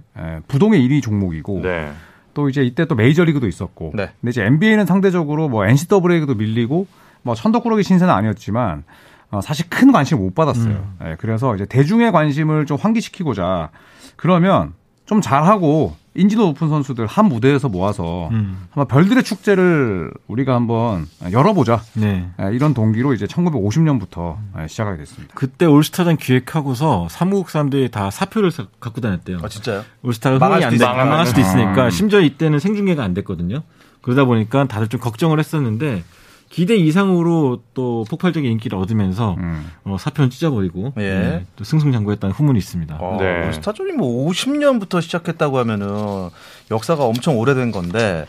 부동의 0.47 0.81
1위 0.87 1.01
종목이고 1.01 1.61
네. 1.61 1.91
또 2.33 2.49
이제 2.49 2.63
이때 2.63 2.85
또 2.85 2.95
메이저리그도 2.95 3.47
있었고. 3.47 3.91
네. 3.95 4.11
근데 4.21 4.29
이제 4.29 4.43
NBA는 4.43 4.85
상대적으로 4.85 5.49
뭐 5.49 5.65
NCAA도 5.65 6.35
밀리고 6.35 6.87
뭐 7.21 7.35
천덕꾸러기 7.35 7.83
신세는 7.83 8.13
아니었지만 8.13 8.83
어, 9.29 9.41
사실 9.41 9.69
큰 9.69 9.91
관심을 9.91 10.23
못 10.23 10.35
받았어요. 10.35 10.73
음. 10.73 10.95
네, 11.01 11.15
그래서 11.19 11.53
이제 11.55 11.65
대중의 11.65 12.11
관심을 12.11 12.65
좀 12.65 12.77
환기시키고자 12.79 13.71
그러면 14.15 14.73
좀 15.05 15.19
잘하고 15.19 15.95
인지도 16.17 16.47
높은 16.47 16.67
선수들 16.67 17.05
한 17.05 17.25
무대에서 17.25 17.69
모아서 17.69 18.29
음. 18.31 18.67
한번 18.71 18.87
별들의 18.87 19.23
축제를 19.23 20.11
우리가 20.27 20.55
한번 20.55 21.07
열어보자. 21.31 21.81
네. 21.93 22.29
네 22.37 22.49
이런 22.53 22.73
동기로 22.73 23.13
이제 23.13 23.25
1950년부터 23.27 24.37
시작하게 24.67 24.97
됐습니다. 24.97 25.33
그때 25.35 25.65
올스타전 25.65 26.17
기획하고서 26.17 27.07
사무국 27.09 27.51
사람들이 27.51 27.91
다 27.91 28.09
사표를 28.09 28.51
갖고 28.79 28.99
다녔대요. 28.99 29.39
아 29.43 29.47
진짜요? 29.47 29.83
올스타가 30.01 30.53
흥이 30.53 30.65
안 30.65 30.77
돼, 30.77 30.85
망할 30.85 31.25
수도 31.27 31.39
있으니까 31.39 31.85
아. 31.85 31.89
심지어 31.91 32.19
이때는 32.19 32.59
생중계가 32.59 33.03
안 33.03 33.13
됐거든요. 33.13 33.61
그러다 34.01 34.25
보니까 34.25 34.65
다들 34.67 34.87
좀 34.87 34.99
걱정을 34.99 35.37
했었는데 35.37 36.03
기대 36.49 36.75
이상으로 36.75 37.61
또 37.73 38.05
폭발적인 38.09 38.51
인기를 38.53 38.77
얻으면서 38.77 39.35
음. 39.37 39.69
어, 39.83 39.97
사표는 39.99 40.29
찢어버리고 40.29 40.93
예. 40.97 41.01
네, 41.01 41.45
또 41.55 41.63
승승장구했다는 41.63 42.33
후문이 42.33 42.57
있습니다. 42.57 42.97
어, 42.99 43.17
네. 43.19 43.51
스타존이 43.53 43.91
뭐 43.93 44.29
50년부터 44.29 45.01
시작했다고 45.01 45.57
하면은 45.59 46.29
역사가 46.71 47.03
엄청 47.03 47.37
오래된 47.37 47.71
건데 47.71 48.25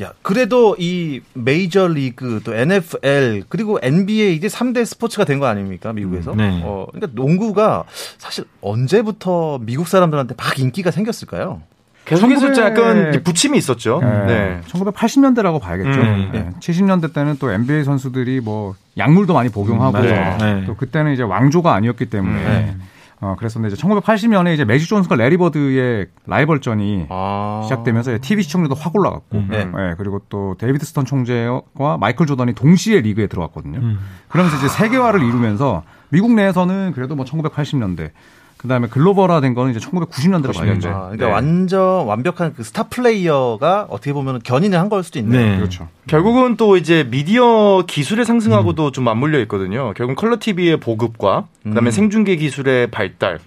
야, 0.00 0.12
그래도 0.22 0.76
이 0.78 1.20
메이저 1.34 1.88
리그 1.88 2.40
또 2.44 2.54
NFL 2.54 3.42
그리고 3.48 3.80
NBA 3.82 4.36
이게 4.36 4.46
3대 4.46 4.84
스포츠가 4.84 5.24
된 5.24 5.40
거 5.40 5.46
아닙니까? 5.46 5.92
미국에서. 5.92 6.36
네. 6.36 6.60
어, 6.64 6.86
그러니까 6.92 7.10
농구가 7.20 7.82
사실 8.18 8.44
언제부터 8.60 9.58
미국 9.60 9.88
사람들한테 9.88 10.34
막 10.36 10.56
인기가 10.60 10.92
생겼을까요? 10.92 11.62
계속해서 12.08 12.62
약간 12.64 13.22
부침이 13.22 13.58
있었죠. 13.58 14.00
네. 14.02 14.26
네. 14.26 14.60
1980년대라고 14.66 15.60
봐야겠죠. 15.60 16.00
음. 16.00 16.30
네. 16.32 16.50
70년대 16.58 17.12
때는 17.12 17.36
또 17.38 17.50
NBA 17.52 17.84
선수들이 17.84 18.40
뭐 18.40 18.74
약물도 18.96 19.34
많이 19.34 19.50
복용하고 19.50 19.98
음, 19.98 20.64
또 20.66 20.74
그때는 20.74 21.12
이제 21.12 21.22
왕조가 21.22 21.72
아니었기 21.74 22.06
때문에 22.06 22.44
네. 22.44 22.76
어, 23.20 23.34
그랬었는데 23.36 23.74
이제 23.74 23.82
1980년에 23.82 24.54
이제 24.54 24.64
매직 24.64 24.88
존슨과 24.88 25.16
래리 25.16 25.36
버드의 25.36 26.06
라이벌전이 26.26 27.06
아. 27.08 27.60
시작되면서 27.64 28.18
TV 28.20 28.44
시청률도 28.44 28.76
확 28.76 28.94
올라갔고, 28.94 29.38
음. 29.38 29.48
네. 29.50 29.64
네. 29.64 29.94
그리고 29.98 30.20
또 30.28 30.54
데이비드 30.58 30.86
스턴 30.86 31.04
총재와 31.04 31.98
마이클 31.98 32.26
조던이 32.26 32.54
동시에 32.54 33.00
리그에 33.00 33.26
들어왔거든요. 33.26 33.80
음. 33.80 33.98
그러면서 34.28 34.56
이제 34.58 34.68
세계화를 34.68 35.20
이루면서 35.22 35.82
미국 36.10 36.32
내에서는 36.32 36.92
그래도 36.94 37.16
뭐 37.16 37.24
1980년대 37.24 38.10
그다음에 38.58 38.88
글로벌화된 38.88 39.54
거는 39.54 39.74
이제 39.74 39.80
1990년대로 39.86 40.54
봐야죠. 40.54 40.88
아, 40.88 41.00
그러니까 41.10 41.26
네. 41.26 41.32
완전 41.32 42.06
완벽한 42.06 42.54
그 42.54 42.62
스타 42.64 42.82
플레이어가 42.88 43.86
어떻게 43.88 44.12
보면 44.12 44.40
견인을 44.42 44.78
한 44.78 44.88
걸 44.88 45.02
수도 45.04 45.18
있네요. 45.20 45.46
네. 45.52 45.56
그렇죠. 45.56 45.88
결국은 46.06 46.56
또 46.56 46.76
이제 46.76 47.06
미디어 47.10 47.84
기술의 47.86 48.24
상승하고도 48.24 48.86
음. 48.86 48.92
좀 48.92 49.04
맞물려 49.04 49.38
있거든요. 49.42 49.92
결국 49.96 50.16
컬러 50.16 50.38
TV의 50.40 50.78
보급과 50.78 51.46
그다음에 51.62 51.88
음. 51.88 51.90
생중계 51.90 52.36
기술의 52.36 52.88
발달 52.90 53.38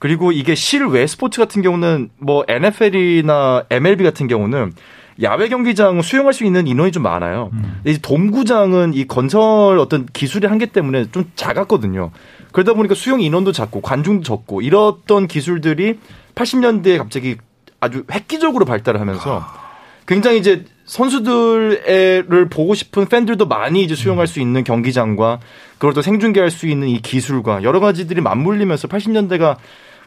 그리고 0.00 0.30
이게 0.32 0.54
실외 0.54 1.06
스포츠 1.06 1.40
같은 1.40 1.62
경우는 1.62 2.10
뭐 2.18 2.44
NFL이나 2.48 3.64
MLB 3.70 4.04
같은 4.04 4.28
경우는 4.28 4.72
야외 5.22 5.48
경기장 5.48 6.00
수용할 6.02 6.32
수 6.32 6.44
있는 6.44 6.66
인원이 6.66 6.92
좀 6.92 7.02
많아요. 7.02 7.50
음. 7.52 7.80
이제 7.84 7.98
돔구장은 8.00 8.94
이 8.94 9.06
건설 9.06 9.78
어떤 9.78 10.06
기술의 10.06 10.48
한계 10.48 10.66
때문에 10.66 11.10
좀 11.10 11.30
작았거든요. 11.34 12.10
그러다 12.52 12.74
보니까 12.74 12.94
수용 12.94 13.20
인원도 13.20 13.52
작고 13.52 13.80
관중도 13.80 14.22
적고 14.22 14.62
이렇던 14.62 15.26
기술들이 15.26 15.98
80년대에 16.34 16.98
갑자기 16.98 17.36
아주 17.80 18.04
획기적으로 18.10 18.64
발달을 18.64 19.00
하면서 19.00 19.44
굉장히 20.06 20.38
이제 20.38 20.64
선수들을 20.86 22.48
보고 22.50 22.74
싶은 22.74 23.06
팬들도 23.06 23.46
많이 23.46 23.82
이제 23.82 23.94
수용할 23.94 24.26
수 24.26 24.40
있는 24.40 24.64
경기장과 24.64 25.40
그걸 25.74 25.92
또 25.92 26.00
생중계할 26.00 26.50
수 26.50 26.66
있는 26.66 26.88
이 26.88 27.02
기술과 27.02 27.62
여러 27.62 27.78
가지들이 27.78 28.22
맞물리면서 28.22 28.88
80년대가 28.88 29.56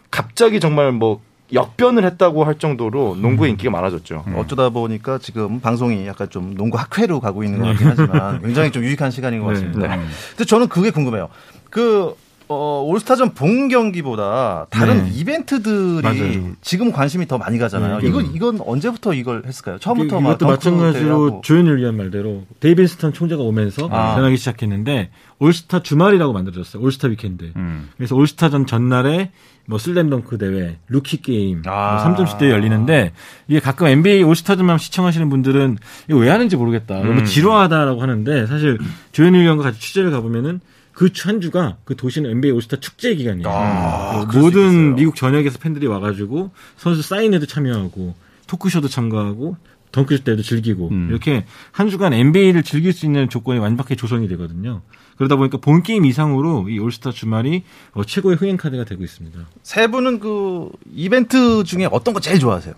갑자기 0.09 0.59
정말 0.59 0.91
뭐 0.91 1.21
역변을 1.53 2.05
했다고 2.05 2.43
할 2.43 2.55
정도로 2.57 3.17
농구의 3.19 3.49
음. 3.49 3.51
인기가 3.51 3.71
많아졌죠. 3.71 4.23
음. 4.27 4.35
어쩌다 4.37 4.69
보니까 4.69 5.17
지금 5.17 5.59
방송이 5.59 6.07
약간 6.07 6.29
좀 6.29 6.55
농구 6.55 6.77
학회로 6.77 7.19
가고 7.19 7.43
있는 7.43 7.59
것 7.59 7.67
같긴 7.67 7.87
하지만 7.87 8.41
굉장히 8.41 8.71
좀 8.71 8.83
유익한 8.83 9.11
시간인 9.11 9.41
것 9.41 9.47
네. 9.47 9.53
같습니다. 9.55 9.95
네. 9.95 10.03
근데 10.31 10.45
저는 10.45 10.67
그게 10.67 10.91
궁금해요. 10.91 11.29
그 11.69 12.15
어, 12.51 12.83
올스타전 12.83 13.33
본 13.33 13.67
경기보다 13.67 14.67
다른 14.69 15.05
네. 15.05 15.11
이벤트들이 15.13 16.01
맞아요. 16.01 16.51
지금 16.61 16.91
관심이 16.91 17.27
더 17.27 17.37
많이 17.37 17.57
가잖아요. 17.57 17.99
네, 17.99 18.07
이건 18.07 18.33
이건 18.33 18.59
언제부터 18.61 19.13
이걸 19.13 19.43
했을까요? 19.45 19.79
처음부터 19.79 20.19
이, 20.19 20.23
것도 20.23 20.47
마찬가지로 20.47 21.41
조현일 21.43 21.77
위원 21.77 21.97
말대로 21.97 22.43
데이비드 22.59 22.87
스턴 22.87 23.13
총재가 23.13 23.41
오면서 23.41 23.87
아. 23.91 24.15
변하기 24.15 24.37
시작했는데 24.37 25.09
올스타 25.39 25.81
주말이라고 25.81 26.33
만들어졌어요. 26.33 26.83
All-Star 26.83 27.07
Weekend. 27.07 27.53
음. 27.55 27.89
그래서 27.97 28.15
올스타전 28.15 28.67
전날에 28.67 29.31
뭐 29.65 29.77
슬램덩크 29.77 30.37
대회, 30.37 30.77
루키 30.87 31.21
게임, 31.21 31.63
아. 31.65 32.03
뭐 32.03 32.15
3점슛 32.25 32.37
대회 32.37 32.51
열리는데 32.51 33.13
이게 33.47 33.59
가끔 33.59 33.87
NBA 33.87 34.23
올스타전만 34.23 34.77
시청하시는 34.77 35.29
분들은 35.29 35.77
이거 36.09 36.19
왜 36.19 36.29
하는지 36.29 36.55
모르겠다. 36.57 36.95
너무 36.95 37.21
음. 37.21 37.25
지루하다라고 37.25 38.01
하는데 38.01 38.45
사실 38.47 38.77
조현일 39.11 39.41
위원과 39.41 39.63
같이 39.63 39.79
취재를 39.79 40.11
가보면은 40.11 40.61
그 40.93 41.09
한 41.23 41.41
주가 41.41 41.77
그 41.83 41.95
도시는 41.95 42.29
NBA 42.29 42.51
올스타 42.51 42.77
축제 42.79 43.15
기간이에요. 43.15 43.47
아, 43.49 44.27
그 44.27 44.37
모든 44.37 44.95
미국 44.95 45.15
전역에서 45.15 45.59
팬들이 45.59 45.87
와가지고 45.87 46.51
선수 46.77 47.01
사인회도 47.01 47.45
참여하고 47.45 48.15
토크쇼도 48.47 48.87
참가하고 48.87 49.57
덩크슛 49.91 50.23
때도 50.23 50.41
즐기고 50.41 50.89
음. 50.89 51.07
이렇게 51.09 51.45
한 51.71 51.89
주간 51.89 52.13
NBA를 52.13 52.63
즐길 52.63 52.93
수 52.93 53.05
있는 53.05 53.29
조건이 53.29 53.59
완벽하게 53.59 53.95
조성이 53.95 54.27
되거든요. 54.29 54.81
그러다 55.17 55.35
보니까 55.35 55.57
본 55.57 55.83
게임 55.83 56.05
이상으로 56.05 56.69
이 56.69 56.79
올스타 56.79 57.11
주말이 57.11 57.63
어, 57.93 58.03
최고의 58.03 58.37
흥행 58.37 58.57
카드가 58.57 58.85
되고 58.85 59.03
있습니다. 59.03 59.39
세 59.63 59.87
분은 59.87 60.19
그 60.19 60.69
이벤트 60.95 61.63
중에 61.63 61.87
어떤 61.91 62.13
거 62.13 62.19
제일 62.19 62.39
좋아하세요? 62.39 62.73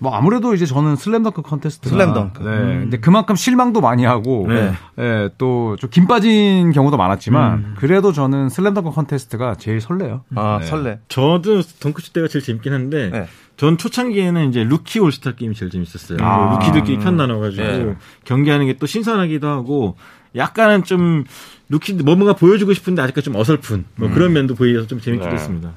뭐 0.00 0.14
아무래도 0.14 0.54
이제 0.54 0.66
저는 0.66 0.96
슬램덩크 0.96 1.42
컨테스트 1.42 1.88
슬램덩크. 1.90 2.42
네. 2.42 2.48
음. 2.48 2.80
근데 2.82 2.98
그만큼 2.98 3.36
실망도 3.36 3.80
많이 3.80 4.04
하고 4.04 4.46
네. 4.48 4.72
네 4.96 5.28
또좀 5.38 5.90
김 5.90 6.06
빠진 6.06 6.72
경우도 6.72 6.96
많았지만 6.96 7.52
음. 7.52 7.74
그래도 7.78 8.12
저는 8.12 8.48
슬램덩크 8.48 8.90
컨테스트가 8.90 9.56
제일 9.56 9.80
설레요. 9.80 10.24
아 10.34 10.58
네. 10.60 10.66
설레. 10.66 10.98
저도 11.08 11.62
덩크슛 11.80 12.12
때가 12.14 12.28
제일 12.28 12.42
재밌긴 12.44 12.72
한데 12.72 13.10
네. 13.10 13.26
전 13.56 13.76
초창기에는 13.76 14.48
이제 14.48 14.64
루키 14.64 15.00
올스타 15.00 15.32
게임이 15.34 15.54
제일 15.54 15.70
재밌었어요. 15.70 16.18
아. 16.22 16.54
rookie들끼리 16.54 16.98
편 16.98 17.16
나눠가지고 17.18 17.62
네. 17.62 17.94
경기하는 18.24 18.66
게 18.66 18.74
또 18.80 18.86
신선하기도 18.86 19.46
하고 19.46 19.96
약간은 20.34 20.84
좀 20.84 21.24
rookie들 21.68 22.04
뭔가 22.04 22.32
보여주고 22.32 22.72
싶은데 22.72 23.02
아직까지 23.02 23.26
좀 23.26 23.36
어설픈 23.36 23.84
뭐 23.96 24.08
음. 24.08 24.14
그런 24.14 24.32
면도 24.32 24.54
보여서 24.54 24.86
좀 24.86 25.00
재밌기도 25.00 25.28
네. 25.28 25.34
했습니다. 25.36 25.72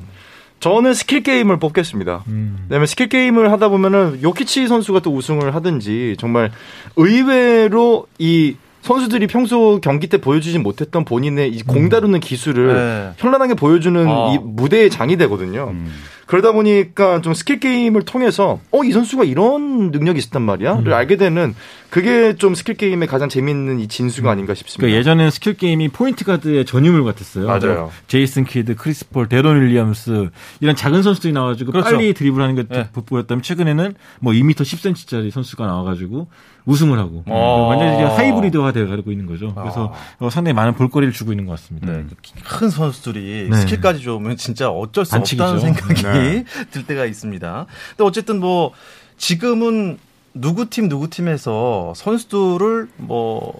저는 0.64 0.94
스킬 0.94 1.24
게임을 1.24 1.60
뽑겠습니다. 1.60 2.24
음. 2.28 2.68
왜냐면 2.70 2.88
스킬 2.88 3.10
게임을 3.10 3.52
하다 3.52 3.68
보면은 3.68 4.22
요키치 4.24 4.70
선수가 4.70 5.02
또 5.02 5.14
우승을 5.14 5.54
하든지 5.56 6.16
정말 6.18 6.54
의외로 6.96 8.08
이 8.18 8.56
선수들이 8.82 9.28
평소 9.28 9.82
경기 9.82 10.08
때 10.08 10.20
보여주지 10.20 10.60
못했던 10.60 11.04
본인의 11.04 11.50
이 11.50 11.55
공 11.55 11.76
음. 11.76 11.90
다루는 11.90 12.22
기술을 12.22 12.74
네. 12.74 13.12
현란하게 13.18 13.56
보여주는 13.56 14.08
어. 14.08 14.34
이 14.34 14.38
무대의 14.42 14.90
장이 14.90 15.18
되거든요. 15.18 15.72
음. 15.72 15.92
그러다 16.26 16.52
보니까 16.52 17.22
좀 17.22 17.34
스킬 17.34 17.60
게임을 17.60 18.04
통해서 18.04 18.60
어 18.72 18.84
이 18.84 18.92
선수가 18.92 19.24
이런 19.24 19.92
능력이 19.92 20.20
있었단 20.20 20.42
말이야를 20.42 20.88
음. 20.88 20.94
알게 20.94 21.16
되는 21.18 21.56
그게 21.90 22.36
좀 22.36 22.54
스킬 22.56 22.76
게임의 22.76 23.08
가장 23.08 23.30
재미있는 23.30 23.80
이 23.80 23.88
진수가 23.88 24.28
음. 24.28 24.32
아닌가 24.32 24.54
싶습니다. 24.54 24.82
그러니까 24.82 25.00
예전에는 25.00 25.32
스킬 25.32 25.54
게임이 25.56 25.90
포인트 25.90 26.26
가드의 26.26 26.66
전유물 26.66 27.04
같았어요. 27.06 27.48
맞아요. 27.48 27.92
제이슨 28.08 28.44
키드, 28.44 28.76
크리스 28.76 29.08
폴, 29.10 29.30
데론 29.30 29.62
윌리엄스 29.62 30.30
이런 30.60 30.76
작은 30.76 31.02
선수들이 31.04 31.34
나와가지고 31.34 31.72
그렇죠. 31.72 31.92
빨리 31.92 32.14
드리블하는 32.14 32.56
게 32.56 32.64
네. 32.68 32.90
보였다면 32.94 33.42
최근에는 33.42 33.94
뭐 34.20 34.34
2m 34.34 34.54
10cm짜리 34.56 35.32
선수가 35.32 35.66
나와가지고 35.66 36.28
우승을 36.66 36.98
하고 36.98 37.24
어. 37.28 37.68
완전히 37.70 37.96
이제 37.96 38.04
하이브리드화 38.04 38.72
되어가고 38.72 39.12
있는 39.12 39.26
거죠. 39.26 39.54
그래서 39.54 39.94
어. 40.20 40.30
상당히 40.30 40.54
많은 40.54 40.76
볼거리를 40.76 41.14
주고 41.14 41.32
있는 41.34 41.46
것 41.46 41.54
같습니다. 41.54 41.92
네. 41.92 42.06
큰 42.46 42.70
선수들이 42.70 43.50
네. 43.50 43.58
스킬까지 43.58 44.02
좋으면 44.02 44.38
진짜 44.38 44.70
어쩔 44.70 45.06
수 45.06 45.12
반칙이죠. 45.12 45.44
없다는 45.44 45.60
생각이 45.74 46.04
네. 46.04 46.46
들 46.72 46.86
때가 46.86 47.06
있습니다. 47.06 47.66
근데 47.90 48.04
어쨌든 48.04 48.40
뭐 48.40 48.72
지금은 49.18 49.98
누구 50.34 50.70
팀 50.70 50.90
누구 50.90 51.10
팀에서 51.10 51.94
선수들을 51.96 52.90
뭐 52.98 53.60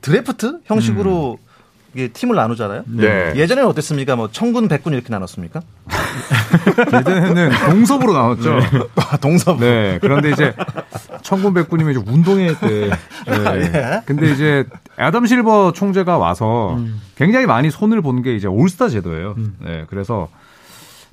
드래프트 0.00 0.60
형식으로 0.64 1.38
음. 1.96 2.08
팀을 2.12 2.36
나누잖아요. 2.36 2.84
네. 2.86 3.32
예전에는 3.34 3.68
어땠습니까? 3.68 4.14
뭐 4.14 4.30
청군, 4.30 4.68
백군 4.68 4.92
이렇게 4.92 5.08
나눴습니까? 5.10 5.60
예전에는 6.98 7.50
동섭으로 7.70 8.12
나눴죠. 8.12 8.58
네. 8.58 8.66
아, 8.96 9.16
동섭. 9.16 9.60
네. 9.60 9.98
그런데 10.00 10.30
이제 10.30 10.54
청군, 11.22 11.54
백군이면 11.54 11.92
이제 11.94 12.02
운동회 12.10 12.54
때. 12.58 12.90
네. 13.26 13.72
예. 13.74 14.00
근데 14.06 14.30
이제 14.32 14.64
애덤 14.98 15.26
실버 15.26 15.72
총재가 15.72 16.18
와서 16.18 16.74
음. 16.76 17.00
굉장히 17.16 17.46
많이 17.46 17.70
손을 17.70 18.00
본 18.02 18.20
게 18.22 18.34
이제 18.34 18.46
올스타 18.48 18.88
제도예요. 18.88 19.34
음. 19.38 19.56
네. 19.60 19.84
그래서 19.88 20.28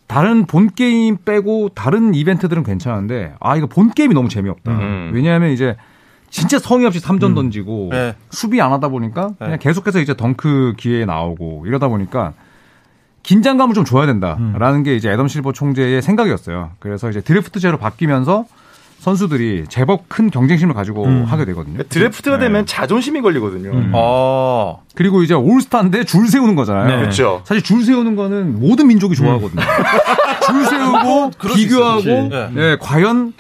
다른 0.08 0.46
본 0.46 0.70
게임 0.74 1.18
빼고 1.24 1.70
다른 1.75 2.13
이벤트들은 2.16 2.63
괜찮은데 2.63 3.34
아 3.39 3.56
이거 3.58 3.68
본 3.68 3.92
게임이 3.92 4.13
너무 4.13 4.30
재미없다. 4.30 4.72
음. 4.72 5.12
왜냐하면 5.13 5.51
이제 5.51 5.75
진짜 6.30 6.60
성의 6.60 6.86
없이 6.86 7.00
3전 7.01 7.24
음. 7.32 7.36
던지고 7.36 7.89
네. 7.92 8.16
수비 8.30 8.62
안 8.62 8.74
하다 8.74 8.89
보니까 8.89 9.32
그냥 9.38 9.54
네. 9.54 9.58
계속해서 9.60 10.00
이제 10.00 10.16
덩크 10.16 10.74
기회 10.77 11.06
나오고 11.06 11.63
이러다 11.68 11.88
보니까 11.88 12.34
긴장감을 13.27 13.75
좀 13.75 13.84
줘야 13.84 14.05
된다라는 14.05 14.79
음. 14.79 14.84
게 14.84 14.96
이제 14.96 15.12
애덤 15.12 15.27
실버 15.27 15.51
총재의 15.51 16.01
생각이었어요. 16.01 16.72
그래서 16.79 17.10
이제 17.10 17.19
드래프트제로 17.19 17.77
바뀌면서 17.77 18.46
선수들이 19.00 19.65
제법 19.67 20.07
큰 20.07 20.31
경쟁심을 20.31 20.74
가지고 20.74 21.03
음. 21.03 21.25
하게 21.25 21.43
되거든요. 21.46 21.84
드래프트가 21.84 22.38
네. 22.38 22.46
되면 22.46 22.65
자존심이 22.65 23.22
걸리거든요. 23.22 23.72
음. 23.72 23.91
아. 23.93 24.77
그리고 24.96 25.24
이제 25.24 25.34
올스타인데 25.34 26.05
줄 26.05 26.29
세우는 26.29 26.55
거잖아요. 26.55 26.88
네. 26.88 26.98
그렇죠. 26.98 27.41
사실 27.43 27.62
줄 27.62 27.84
세우는 27.84 28.15
거는 28.15 28.62
모든 28.62 28.88
민족이 28.88 29.15
좋아하거든요. 29.15 29.62
음. 29.62 30.46
줄 30.46 30.65
세우고 30.65 31.31
비교하고 31.53 32.29
네. 32.29 32.50
네. 32.53 32.77
과연 32.79 33.34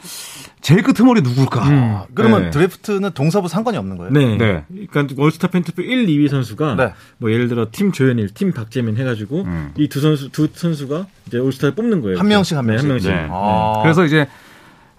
제일 0.61 0.81
끄트머리 0.83 1.21
누굴까? 1.21 1.67
음. 1.69 1.99
그러면 2.13 2.43
네. 2.45 2.49
드래프트는 2.49 3.11
동서부 3.11 3.47
상관이 3.47 3.77
없는 3.77 3.97
거예요? 3.97 4.11
네. 4.11 4.37
네. 4.37 4.63
그러니까 4.89 5.15
월스타 5.21 5.47
펜트표 5.49 5.81
1, 5.83 6.07
2위 6.07 6.29
선수가 6.29 6.75
네. 6.75 6.93
뭐 7.19 7.31
예를 7.31 7.47
들어 7.47 7.67
팀 7.71 7.91
조현일, 7.91 8.33
팀 8.33 8.51
박재민 8.51 8.97
해가지고 8.97 9.43
음. 9.43 9.71
이두 9.77 10.01
선수 10.01 10.29
두 10.29 10.47
선수가 10.51 11.05
이제 11.27 11.37
올스타를 11.37 11.75
뽑는 11.75 12.01
거예요. 12.01 12.17
한 12.17 12.27
명씩 12.27 12.57
한 12.57 12.65
명씩. 12.65 12.83
한 12.83 12.89
명씩. 12.89 13.11
아. 13.29 13.79
그래서 13.83 14.03
이제 14.05 14.27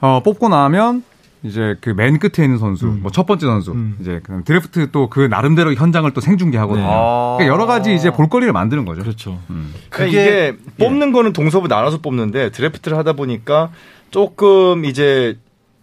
어, 0.00 0.23
뽑고 0.23 0.49
나면 0.49 1.03
이제 1.43 1.77
그 1.81 1.91
맨 1.91 2.19
끝에 2.19 2.45
있는 2.45 2.59
선수, 2.59 2.87
음. 2.87 3.00
뭐첫 3.03 3.27
번째 3.27 3.47
선수, 3.47 3.73
음. 3.73 3.97
이제 4.00 4.21
그 4.25 4.43
드래프트 4.45 4.91
또 4.91 5.09
그 5.09 5.21
나름대로 5.21 5.73
현장을 5.75 6.09
또 6.12 6.21
생중계하거든요. 6.21 6.85
네. 6.85 6.91
그러니까 7.38 7.47
여러 7.47 7.67
가지 7.67 7.95
이제 7.95 8.11
볼거리를 8.11 8.53
만드는 8.53 8.85
거죠. 8.85 9.03
그렇죠. 9.03 9.38
음. 9.50 9.73
그게 9.91 10.17
예. 10.19 10.57
뽑는 10.79 11.12
거는 11.12 11.33
동서부 11.33 11.67
나눠서 11.69 11.99
뽑는데 11.99 12.50
드래프트를 12.50 12.97
하다 12.99 13.12
보니까 13.15 13.71
조금 14.11 14.85
이제 14.85 15.37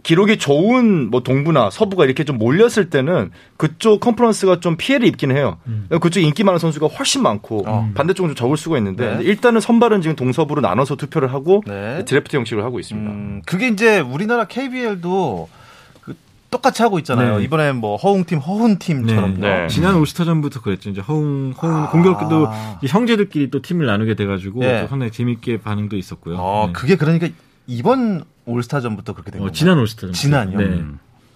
기록이 0.06 0.38
좋은 0.38 1.10
뭐 1.10 1.24
동부나 1.24 1.72
서부가 1.72 2.06
이렇게 2.06 2.24
좀 2.24 2.38
몰렸을 2.38 2.92
때는 2.92 3.32
그쪽 3.58 4.00
컨퍼런스가 4.02 4.60
좀 4.60 4.78
피해를 4.78 5.08
입기는 5.08 5.36
해요. 5.36 5.58
음. 5.66 5.88
그쪽 6.00 6.20
인기 6.20 6.44
많은 6.44 6.60
선수가 6.60 6.86
훨씬 6.86 7.24
많고 7.24 7.64
어. 7.66 7.90
반대쪽은 7.96 8.30
좀 8.30 8.36
적을 8.36 8.56
수가 8.56 8.78
있는데 8.78 9.18
네. 9.18 9.24
일단은 9.24 9.62
선발은 9.62 10.04
지금 10.04 10.16
동서부로 10.16 10.62
나눠서 10.62 10.96
투표를 10.98 11.34
하고 11.34 11.64
네. 11.66 12.06
드래프트 12.06 12.38
형식으로 12.38 12.64
하고 12.64 12.80
있습니다. 12.80 13.12
음, 13.12 13.42
그게 13.48 13.68
이제 13.68 14.00
우리나라 14.00 14.46
KBL도 14.46 15.50
그 16.02 16.16
똑같이 16.52 16.84
하고 16.84 17.00
있잖아요. 17.00 17.40
네. 17.40 17.44
이번에 17.44 17.72
뭐 17.72 17.96
허웅팀, 17.96 18.38
허훈팀처럼. 18.38 19.40
네. 19.40 19.62
네. 19.62 19.68
지난 19.70 19.96
올스타전부터 19.96 20.62
그랬죠. 20.62 20.92
이제 20.92 21.02
허웅, 21.02 21.56
허웅 21.60 21.76
아. 21.76 21.90
공교롭게도 21.90 22.48
형제들끼리 22.88 23.50
또 23.50 23.64
팀을 23.64 23.88
나누게 23.88 24.14
돼가지고 24.14 24.60
네. 24.60 24.86
상당히 24.88 25.12
재밌게 25.12 25.62
반응도 25.62 25.98
있었고요. 25.98 26.36
어, 26.38 26.70
그게 26.74 26.96
그러니까 26.96 27.28
이번 27.68 28.24
올스타전부터 28.46 29.14
그렇게 29.14 29.32
된 29.32 29.42
어, 29.42 29.46
거예요. 29.46 29.52
지난 29.54 29.78
올스타전. 29.80 30.14
지난요. 30.14 30.58
네. 30.60 30.84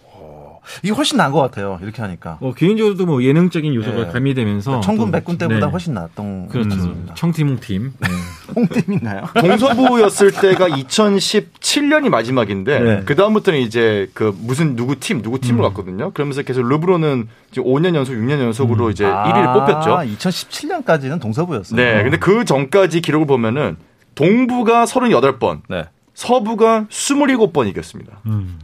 어, 0.04 0.60
이게 0.84 0.92
훨씬 0.94 1.18
나은 1.18 1.32
것 1.32 1.40
같아요. 1.42 1.80
이렇게 1.82 2.02
하니까. 2.04 2.38
어, 2.42 2.54
개인적으로도 2.54 3.06
뭐 3.08 3.24
예능적인 3.24 3.74
요소가 3.74 4.06
네. 4.06 4.12
가미되면서 4.12 4.82
청군 4.82 5.12
백군 5.12 5.38
때보다 5.40 5.66
네. 5.66 5.72
훨씬 5.72 5.94
나았던 5.96 6.50
그렇죠. 6.50 6.76
음. 6.76 7.08
청팀 7.16 7.50
홍팀. 7.58 7.94
네. 8.00 8.08
홍팀인가요? 8.56 9.24
동서부였을 9.42 10.32
때가 10.32 10.68
2017년이 10.70 12.10
마지막인데 12.10 12.80
네. 12.80 13.02
그 13.06 13.16
다음부터는 13.16 13.60
이제 13.62 14.10
그 14.14 14.36
무슨 14.40 14.76
누구 14.76 15.00
팀 15.00 15.24
누구 15.24 15.40
팀으로 15.40 15.66
음. 15.68 15.70
갔거든요. 15.70 16.12
그러면서 16.12 16.44
계속 16.44 16.62
르브로는 16.68 17.28
이제 17.52 17.62
5년 17.62 17.96
연속 17.96 18.14
6년 18.14 18.40
연속으로 18.40 18.86
음. 18.88 18.92
이제 18.92 19.06
아, 19.06 19.24
1위를 19.24 19.54
뽑혔죠. 19.54 20.16
2017년까지는 20.18 21.20
동서부였어요. 21.20 21.76
네. 21.76 22.04
근데 22.04 22.18
그 22.18 22.46
전까지 22.46 23.02
기록을 23.02 23.26
보면은 23.26 23.78
동부가 24.16 24.84
38번, 24.86 25.62
네. 25.70 25.86
서부가 26.20 26.86
27번 26.90 27.70
이겼습니다. 27.70 28.20
음. 28.26 28.60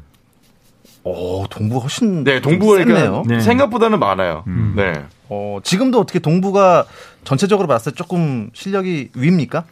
오, 1.03 1.45
동부 1.47 1.77
훨씬 1.77 2.25
네, 2.25 2.41
동부가 2.41 2.83
그러니까 2.83 3.23
네. 3.25 3.39
생각보다는 3.39 3.97
많아요. 3.97 4.43
음. 4.47 4.73
네. 4.75 4.91
어, 5.29 5.59
지금도 5.63 6.01
어떻게 6.01 6.19
동부가 6.19 6.85
전체적으로 7.23 7.67
봤을 7.67 7.93
때 7.93 7.95
조금 7.95 8.49
실력이 8.53 9.11
위입니까? 9.15 9.63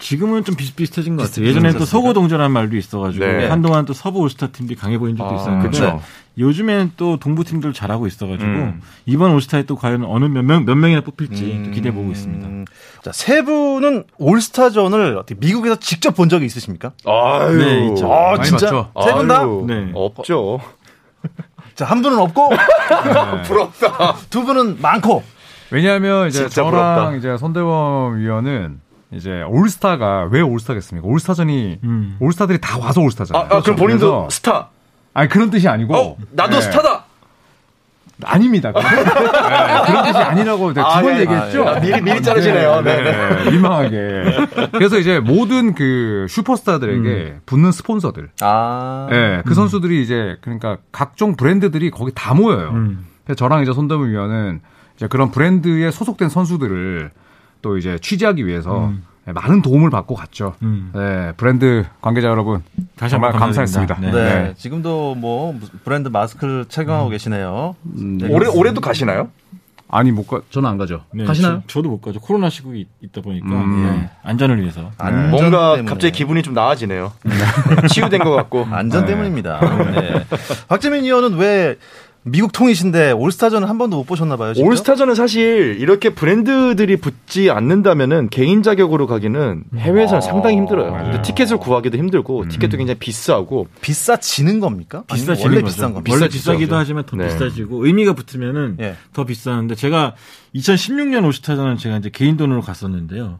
지금은 0.00 0.44
좀 0.44 0.56
비슷비슷해진 0.56 1.16
것 1.16 1.28
같아요. 1.28 1.46
예전에 1.46 1.72
또 1.72 1.84
서구 1.84 2.12
동전한 2.14 2.50
말도 2.50 2.76
있어가지고 2.76 3.24
네. 3.24 3.46
한동안 3.48 3.84
또 3.84 3.92
서부 3.92 4.20
올스타 4.20 4.48
팀들이 4.48 4.76
강해 4.78 4.98
보인 4.98 5.16
적도 5.16 5.32
아, 5.32 5.36
있었는데 5.36 5.68
그쵸. 5.68 6.00
요즘엔 6.38 6.92
또 6.96 7.18
동부 7.18 7.44
팀들 7.44 7.72
잘하고 7.74 8.06
있어가지고 8.06 8.44
음. 8.50 8.80
이번 9.04 9.32
올스타에 9.32 9.64
또 9.64 9.76
과연 9.76 10.04
어느 10.04 10.24
몇 10.24 10.42
명 10.42 10.64
몇 10.64 10.74
명이나 10.74 11.02
뽑힐지 11.02 11.44
음. 11.66 11.72
기대해 11.74 11.94
보고 11.94 12.10
있습니다. 12.10 12.72
자, 13.02 13.12
세 13.12 13.42
분은 13.44 14.04
올스타전을 14.18 15.16
어떻게 15.18 15.34
미국에서 15.38 15.76
직접 15.76 16.14
본 16.16 16.28
적이 16.28 16.46
있으십니까? 16.46 16.92
아유, 17.06 17.58
네, 17.58 17.86
있죠. 17.88 18.12
아, 18.12 18.40
진짜 18.42 18.88
세 19.04 19.12
분 19.12 19.28
다? 19.28 19.44
네. 19.66 19.90
없죠. 19.94 20.60
자, 21.74 21.84
한 21.84 22.00
분은 22.02 22.18
없고 22.18 22.50
네. 22.50 22.56
부럽다. 23.44 24.16
두 24.30 24.44
분은 24.44 24.80
많고. 24.80 25.22
왜냐하면 25.70 26.28
이제 26.28 26.48
저랑 26.48 26.70
부럽다. 26.70 27.16
이제 27.16 27.36
손대범 27.36 28.18
위원은 28.18 28.80
이제 29.12 29.42
올스타가 29.42 30.28
왜 30.30 30.40
올스타겠습니까? 30.40 31.06
올스타전이 31.06 31.80
음. 31.82 32.16
올스타들이 32.20 32.60
다 32.60 32.78
와서 32.78 33.00
올스타잖아요. 33.00 33.48
아, 33.50 33.56
아 33.56 33.62
그럼 33.62 33.76
본인도 33.76 34.28
스타? 34.30 34.68
아니 35.12 35.28
그런 35.28 35.50
뜻이 35.50 35.68
아니고. 35.68 35.96
어, 35.96 36.16
나도 36.30 36.56
네. 36.56 36.60
스타다. 36.62 37.04
아닙니다. 38.22 38.70
네, 38.76 38.80
그런 39.86 40.04
뜻이 40.04 40.18
아니라고 40.18 40.74
두번 40.74 40.84
아, 40.84 41.00
네. 41.00 41.20
얘기했죠. 41.20 41.66
아, 41.66 41.80
미리 41.80 42.00
미리 42.02 42.22
자르시네요. 42.22 42.82
네, 42.82 43.02
네, 43.02 43.44
네. 43.44 43.50
민망하게. 43.50 44.68
그래서 44.72 44.98
이제 44.98 45.20
모든 45.20 45.74
그 45.74 46.26
슈퍼스타들에게 46.28 47.08
음. 47.08 47.40
붙는 47.46 47.72
스폰서들, 47.72 48.30
아, 48.42 49.06
네, 49.10 49.42
그 49.44 49.52
음. 49.52 49.54
선수들이 49.54 50.02
이제 50.02 50.36
그러니까 50.42 50.76
각종 50.92 51.36
브랜드들이 51.36 51.90
거기 51.90 52.12
다 52.14 52.34
모여요. 52.34 52.70
음. 52.70 53.06
그래서 53.24 53.38
저랑 53.38 53.62
이제 53.62 53.72
손담을 53.72 54.10
위원은 54.10 54.60
이제 54.96 55.06
그런 55.06 55.30
브랜드에 55.30 55.90
소속된 55.90 56.28
선수들을 56.28 57.10
또 57.62 57.76
이제 57.78 57.98
취재하기 58.00 58.46
위해서 58.46 58.86
음. 58.88 59.04
네, 59.26 59.32
많은 59.32 59.62
도움을 59.62 59.90
받고 59.90 60.14
갔죠. 60.14 60.54
음. 60.62 60.90
네, 60.94 61.32
브랜드 61.36 61.84
관계자 62.00 62.28
여러분 62.28 62.62
다시 62.96 63.12
정말 63.12 63.32
감사했습니다. 63.32 63.98
네. 64.00 64.10
네. 64.10 64.12
네. 64.12 64.54
지금도 64.56 65.14
뭐 65.14 65.58
브랜드 65.84 66.08
마스크를 66.08 66.64
착용하고 66.68 67.08
음. 67.08 67.10
계시네요. 67.10 67.76
음, 67.96 68.18
네, 68.18 68.28
올해 68.32 68.48
올해도 68.48 68.80
가시나요? 68.80 69.28
아니 69.92 70.12
못 70.12 70.26
가. 70.28 70.40
저는 70.50 70.68
안 70.68 70.78
가죠. 70.78 71.02
네, 71.12 71.24
가시나요? 71.24 71.62
저, 71.66 71.82
도못 71.82 72.00
가죠. 72.00 72.20
코로나 72.20 72.48
시국이 72.48 72.86
있다 73.00 73.20
보니까 73.22 73.48
음. 73.48 73.82
네. 73.84 74.10
안전을 74.22 74.60
위해서. 74.60 74.90
안전 74.96 75.30
뭔가 75.30 75.74
때문에. 75.76 75.90
갑자기 75.90 76.12
기분이 76.12 76.42
좀 76.44 76.54
나아지네요. 76.54 77.12
치유된 77.90 78.22
것 78.22 78.30
같고. 78.30 78.68
안전 78.70 79.04
때문입니다. 79.04 79.60
박재민 80.68 81.04
의원은 81.04 81.36
왜 81.38 81.76
미국 82.22 82.52
통이신데 82.52 83.12
올스타전은 83.12 83.66
한 83.66 83.78
번도 83.78 83.96
못 83.96 84.04
보셨나 84.04 84.36
봐요. 84.36 84.52
진짜? 84.52 84.68
올스타전은 84.68 85.14
사실 85.14 85.76
이렇게 85.80 86.10
브랜드들이 86.10 86.96
붙지 86.96 87.50
않는다면은 87.50 88.28
개인 88.28 88.62
자격으로 88.62 89.06
가기는 89.06 89.64
해외에서는 89.76 90.18
아, 90.18 90.20
상당히 90.20 90.56
힘들어요. 90.56 90.92
근데 90.92 91.22
티켓을 91.22 91.56
구하기도 91.56 91.96
힘들고 91.96 92.42
음. 92.42 92.48
티켓도 92.48 92.76
굉장히 92.76 92.98
비싸고 92.98 93.68
비싸지는 93.80 94.60
겁니까? 94.60 95.04
비싸지는 95.10 95.50
원래 95.50 95.62
거죠. 95.62 95.74
비싼 95.74 95.94
겁니다. 95.94 96.12
원래 96.14 96.28
비싸기도 96.28 96.76
하지만 96.76 97.04
더 97.06 97.16
네. 97.16 97.28
비싸지고 97.28 97.86
의미가 97.86 98.12
붙으면은 98.12 98.76
네. 98.76 98.96
더 99.14 99.24
비싸는데 99.24 99.74
제가 99.74 100.14
2016년 100.54 101.24
올스타전은 101.24 101.76
제가 101.76 101.98
이제 101.98 102.10
개인 102.10 102.36
돈으로 102.36 102.60
갔었는데요. 102.60 103.38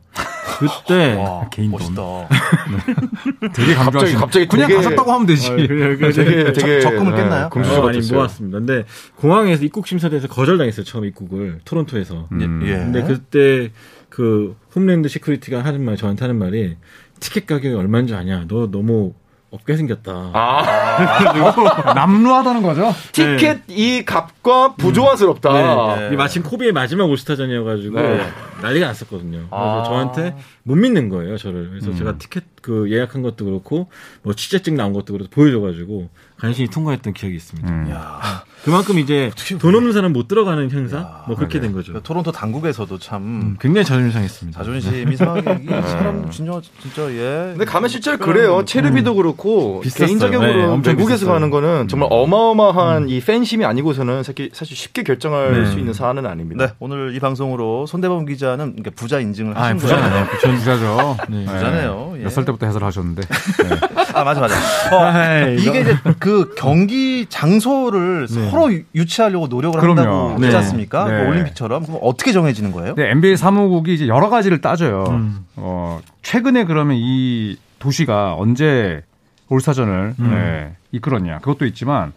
그때 0.58 1.14
와, 1.18 1.48
개인 1.50 1.70
멋있다. 1.70 1.94
돈. 1.94 2.26
네. 2.28 3.48
되게 3.52 3.74
갑자기 3.74 4.14
갑자기 4.14 4.46
그냥 4.46 4.68
되게, 4.68 4.76
가셨다고 4.76 5.12
하면 5.12 5.26
되지. 5.26 5.50
아, 5.50 5.56
그래, 5.56 5.96
그래, 5.96 6.12
되게, 6.12 6.52
되게 6.52 6.80
적 6.80 6.90
금을 6.90 7.12
네, 7.12 7.22
깼나요? 7.22 7.50
금수저 7.50 7.82
많이 7.82 8.12
모았습니다. 8.12 8.58
근데 8.58 8.84
공항에서 9.16 9.64
입국 9.64 9.86
심사대에서 9.86 10.28
거절당했어요. 10.28 10.84
처음 10.84 11.04
입국을 11.04 11.60
토론토에서. 11.64 12.28
음. 12.32 12.62
예. 12.66 12.72
근데 12.74 13.02
그때 13.02 13.72
그 14.08 14.56
Homeland 14.74 15.08
Security가 15.08 15.64
하는 15.64 15.84
말 15.84 15.96
저한테 15.96 16.24
하는 16.24 16.38
말이 16.38 16.76
티켓 17.18 17.46
가격이 17.46 17.74
얼마인 17.74 18.06
줄 18.06 18.16
아냐? 18.16 18.44
너 18.48 18.70
너무 18.70 19.14
없게 19.50 19.76
생겼다. 19.76 20.30
아. 20.32 21.92
남루하다는 21.94 22.62
거죠? 22.62 22.94
티켓 23.12 23.66
네. 23.66 23.74
이 23.74 24.04
값과 24.04 24.74
부조화스럽다. 24.76 25.96
네. 25.96 26.10
네. 26.10 26.16
마침 26.16 26.42
코비의 26.42 26.72
마지막 26.72 27.10
올스타전이어가지고 27.10 28.00
네. 28.00 28.26
난리가 28.62 28.86
났었거든요. 28.86 29.38
그래서 29.50 29.80
아. 29.80 29.82
저한테 29.84 30.36
못 30.62 30.76
믿는 30.76 31.08
거예요, 31.08 31.36
저를. 31.36 31.70
그래서 31.70 31.90
음. 31.90 31.96
제가 31.96 32.18
티켓 32.18 32.44
그 32.62 32.90
예약한 32.92 33.22
것도 33.22 33.44
그렇고 33.44 33.88
뭐 34.22 34.34
취재증 34.34 34.76
나온 34.76 34.92
것도 34.92 35.14
그렇고 35.14 35.30
보여줘가지고 35.30 36.10
간신히 36.40 36.68
통과했던 36.68 37.12
기억이 37.12 37.37
있습니다. 37.37 37.68
음. 37.68 37.92
그만큼 38.64 38.98
이제 38.98 39.31
돈 39.59 39.74
없는 39.74 39.94
사람 39.94 40.12
못 40.12 40.29
들어가는 40.29 40.70
행사 40.70 40.98
야, 40.98 41.24
뭐 41.26 41.35
그렇게 41.35 41.55
네. 41.59 41.62
된 41.62 41.72
거죠. 41.72 41.92
그러니까 41.92 42.07
토론토 42.07 42.31
당국에서도 42.31 42.98
참 42.98 43.22
음, 43.22 43.57
굉장히 43.59 43.87
자존심 43.87 44.12
상했습니다. 44.12 44.59
자존심이 44.59 45.16
상하게 45.16 45.64
사람 45.81 46.31
진짜 46.31 46.61
진짜 46.83 47.11
예. 47.11 47.53
근데 47.53 47.64
가면 47.64 47.88
실제로 47.88 48.18
그래요. 48.18 48.62
체르비도 48.66 49.12
음. 49.12 49.16
그렇고 49.16 49.81
비쌌어요. 49.81 50.07
개인적으로 50.07 50.42
네, 50.42 50.88
외국에서 50.90 51.20
비쌌어요. 51.20 51.33
가는 51.33 51.48
거는 51.48 51.88
정말 51.88 52.09
음. 52.09 52.12
어마어마한 52.12 53.05
음. 53.05 53.09
이 53.09 53.20
팬심이 53.20 53.64
아니고서는 53.64 54.22
사실 54.24 54.50
쉽게 54.76 55.05
결정할 55.05 55.62
네. 55.62 55.70
수 55.70 55.79
있는 55.79 55.94
사안은 55.94 56.26
아닙니다. 56.26 56.66
네, 56.66 56.72
오늘 56.81 57.14
이 57.16 57.18
방송으로 57.18 57.87
손대범 57.87 58.26
기자는 58.26 58.72
그러니까 58.76 58.90
부자 58.94 59.20
인증을 59.20 59.57
아, 59.57 59.68
하신 59.68 59.79
거예요. 59.79 60.26
부자네요. 60.37 60.59
부자죠. 60.59 61.16
네. 61.31 61.44
부자네요. 61.46 62.14
예. 62.18 62.24
몇 62.24 62.31
살 62.31 62.44
때부터 62.44 62.66
해설하셨는데. 62.66 63.22
네. 63.24 63.99
아 64.14 64.24
맞아 64.24 64.40
맞아. 64.40 64.54
어, 64.54 65.50
이게 65.58 65.80
이제 65.80 65.96
그 66.18 66.54
경기 66.56 67.26
장소를 67.28 68.26
네. 68.28 68.50
서로 68.50 68.70
유치하려고 68.94 69.46
노력을 69.46 69.78
그럼요. 69.80 70.00
한다고 70.00 70.38
네. 70.38 70.46
하지 70.46 70.56
않습니까? 70.58 71.04
네. 71.04 71.18
뭐 71.22 71.30
올림픽처럼 71.30 71.84
그럼 71.84 71.98
어떻게 72.02 72.32
정해지는 72.32 72.72
거예요? 72.72 72.94
네, 72.94 73.10
NBA 73.10 73.36
사무국이 73.36 73.94
이제 73.94 74.08
여러 74.08 74.28
가지를 74.28 74.60
따져요. 74.60 75.04
음. 75.10 75.46
어, 75.56 76.00
최근에 76.22 76.64
그러면 76.64 76.96
이 76.98 77.56
도시가 77.78 78.34
언제 78.36 79.02
올스타전을 79.48 80.14
음. 80.18 80.30
네, 80.30 80.76
이끌었냐 80.92 81.38
그것도 81.38 81.66
있지만 81.66 82.12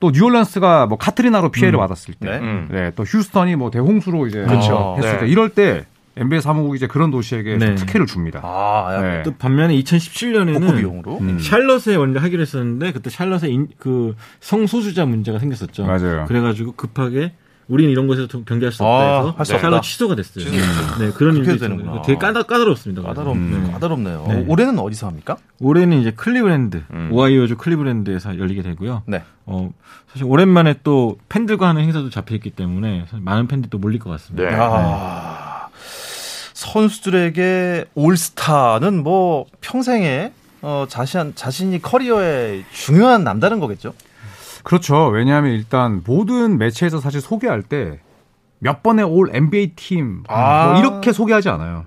또 0.00 0.10
뉴올란스가 0.10 0.86
뭐 0.86 0.98
카트리나로 0.98 1.50
피해를 1.50 1.78
음. 1.78 1.80
받았을 1.80 2.14
때, 2.14 2.30
네. 2.30 2.38
음. 2.38 2.68
네. 2.70 2.90
또 2.94 3.04
휴스턴이 3.04 3.56
뭐 3.56 3.70
대홍수로 3.70 4.26
이제 4.26 4.42
그렇죠. 4.42 4.96
했을 4.98 5.20
때 5.20 5.28
이럴 5.28 5.48
때 5.50 5.84
NBA 6.16 6.40
사무국이 6.40 6.76
이제 6.76 6.86
그런 6.86 7.10
도시에게 7.10 7.56
네. 7.56 7.74
특혜를 7.74 8.06
줍니다. 8.06 8.40
아, 8.42 9.00
네. 9.00 9.22
또 9.24 9.34
반면에 9.36 9.74
2017년에는 9.80 10.76
비용으로 10.76 11.18
음. 11.18 11.38
샬럿에 11.38 11.96
원래 11.96 12.20
하기로 12.20 12.42
했었는데 12.42 12.92
그때 12.92 13.10
샬럿에 13.10 13.48
인, 13.48 13.68
그 13.78 14.14
성소수자 14.40 15.06
문제가 15.06 15.38
생겼었죠. 15.38 15.84
맞아요. 15.84 16.24
그래가지고 16.26 16.72
급하게 16.72 17.32
우리는 17.66 17.90
이런 17.90 18.06
곳에서 18.06 18.28
경기할 18.44 18.72
수 18.72 18.84
없다 18.84 19.38
해서 19.38 19.54
아, 19.54 19.58
샬럿 19.58 19.82
취소가 19.82 20.14
됐어요. 20.14 20.44
취소. 20.44 20.98
네, 20.98 21.10
그런 21.12 21.36
일이 21.36 21.58
되는구나. 21.58 22.02
되게 22.02 22.18
까다, 22.18 22.42
까다롭습니다. 22.42 23.02
까다롭, 23.02 23.38
네. 23.38 23.70
까다롭네요. 23.72 24.26
네. 24.28 24.44
올해는 24.48 24.78
어디서 24.78 25.06
합니까? 25.06 25.36
올해는 25.60 26.00
이제 26.00 26.10
클리브랜드, 26.10 26.84
음. 26.92 27.08
오하이오주 27.12 27.56
클리브랜드에서 27.56 28.38
열리게 28.38 28.62
되고요. 28.62 29.02
네. 29.06 29.22
어, 29.46 29.70
사실 30.08 30.26
오랜만에 30.26 30.76
또 30.82 31.18
팬들과 31.28 31.68
하는 31.68 31.82
행사도 31.82 32.10
잡혀있기 32.10 32.50
때문에 32.50 33.06
많은 33.12 33.46
팬들이 33.46 33.70
또 33.70 33.78
몰릴 33.78 33.98
것 33.98 34.10
같습니다. 34.10 34.48
네. 34.48 34.56
아. 34.58 35.43
선수들에게 36.72 37.86
올스타는 37.94 39.02
뭐 39.02 39.46
평생에 39.60 40.32
어, 40.62 40.86
자신, 40.88 41.34
자신이 41.34 41.82
커리어에 41.82 42.64
중요한 42.72 43.22
남다른 43.22 43.60
거겠죠? 43.60 43.92
그렇죠. 44.62 45.08
왜냐하면 45.08 45.52
일단 45.52 46.02
모든 46.06 46.56
매체에서 46.58 47.00
사실 47.00 47.20
소개할 47.20 47.62
때 47.62 48.00
몇 48.64 48.82
번의 48.82 49.04
올 49.04 49.28
NBA 49.30 49.74
팀 49.76 50.22
아. 50.26 50.68
뭐 50.68 50.78
이렇게 50.78 51.12
소개하지 51.12 51.50
않아요. 51.50 51.84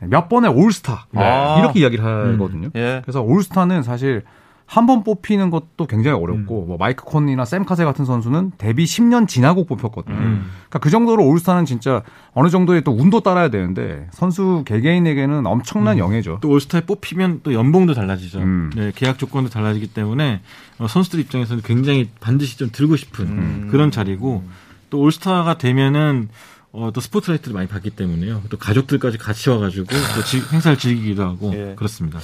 몇 0.00 0.28
번의 0.28 0.50
올스타 0.50 1.06
아. 1.14 1.58
이렇게 1.58 1.80
이야기를 1.80 2.04
하거든요. 2.04 2.66
음. 2.66 2.70
예. 2.76 3.00
그래서 3.02 3.22
올스타는 3.22 3.82
사실 3.82 4.22
한 4.70 4.86
번 4.86 5.02
뽑히는 5.02 5.50
것도 5.50 5.86
굉장히 5.88 6.16
어렵고 6.22 6.62
음. 6.62 6.68
뭐 6.68 6.76
마이크 6.78 7.04
콘이나 7.04 7.44
샘 7.44 7.64
카세 7.64 7.84
같은 7.84 8.04
선수는 8.04 8.52
데뷔 8.56 8.84
10년 8.84 9.26
지나고 9.26 9.64
뽑혔거든요. 9.66 10.16
음. 10.16 10.44
그러니까 10.68 10.78
그 10.78 10.90
정도로 10.90 11.26
올스타는 11.26 11.64
진짜 11.64 12.04
어느 12.34 12.50
정도의 12.50 12.84
또 12.84 12.92
운도 12.92 13.18
따라야 13.20 13.48
되는데 13.48 14.06
선수 14.12 14.62
개개인에게는 14.64 15.44
엄청난 15.44 15.96
음. 15.96 15.98
영예죠. 15.98 16.38
또 16.40 16.50
올스타에 16.50 16.82
뽑히면 16.82 17.40
또 17.42 17.52
연봉도 17.52 17.94
달라지죠. 17.94 18.38
음. 18.38 18.70
네, 18.76 18.92
계약 18.94 19.18
조건도 19.18 19.50
달라지기 19.50 19.88
때문에 19.88 20.40
어, 20.78 20.86
선수들 20.86 21.18
입장에서는 21.18 21.64
굉장히 21.64 22.08
반드시 22.20 22.56
좀 22.56 22.68
들고 22.70 22.94
싶은 22.94 23.26
음. 23.26 23.68
그런 23.72 23.90
자리고 23.90 24.44
또 24.88 25.00
올스타가 25.00 25.58
되면은 25.58 26.28
어, 26.70 26.92
또 26.94 27.00
스포트라이트를 27.00 27.54
많이 27.54 27.66
받기 27.66 27.90
때문에요. 27.90 28.42
또 28.48 28.56
가족들까지 28.56 29.18
같이 29.18 29.50
와가지고 29.50 29.86
또 30.14 30.22
지, 30.22 30.40
행사를 30.54 30.78
즐기기도 30.78 31.24
하고 31.24 31.52
예. 31.54 31.74
그렇습니다. 31.74 32.20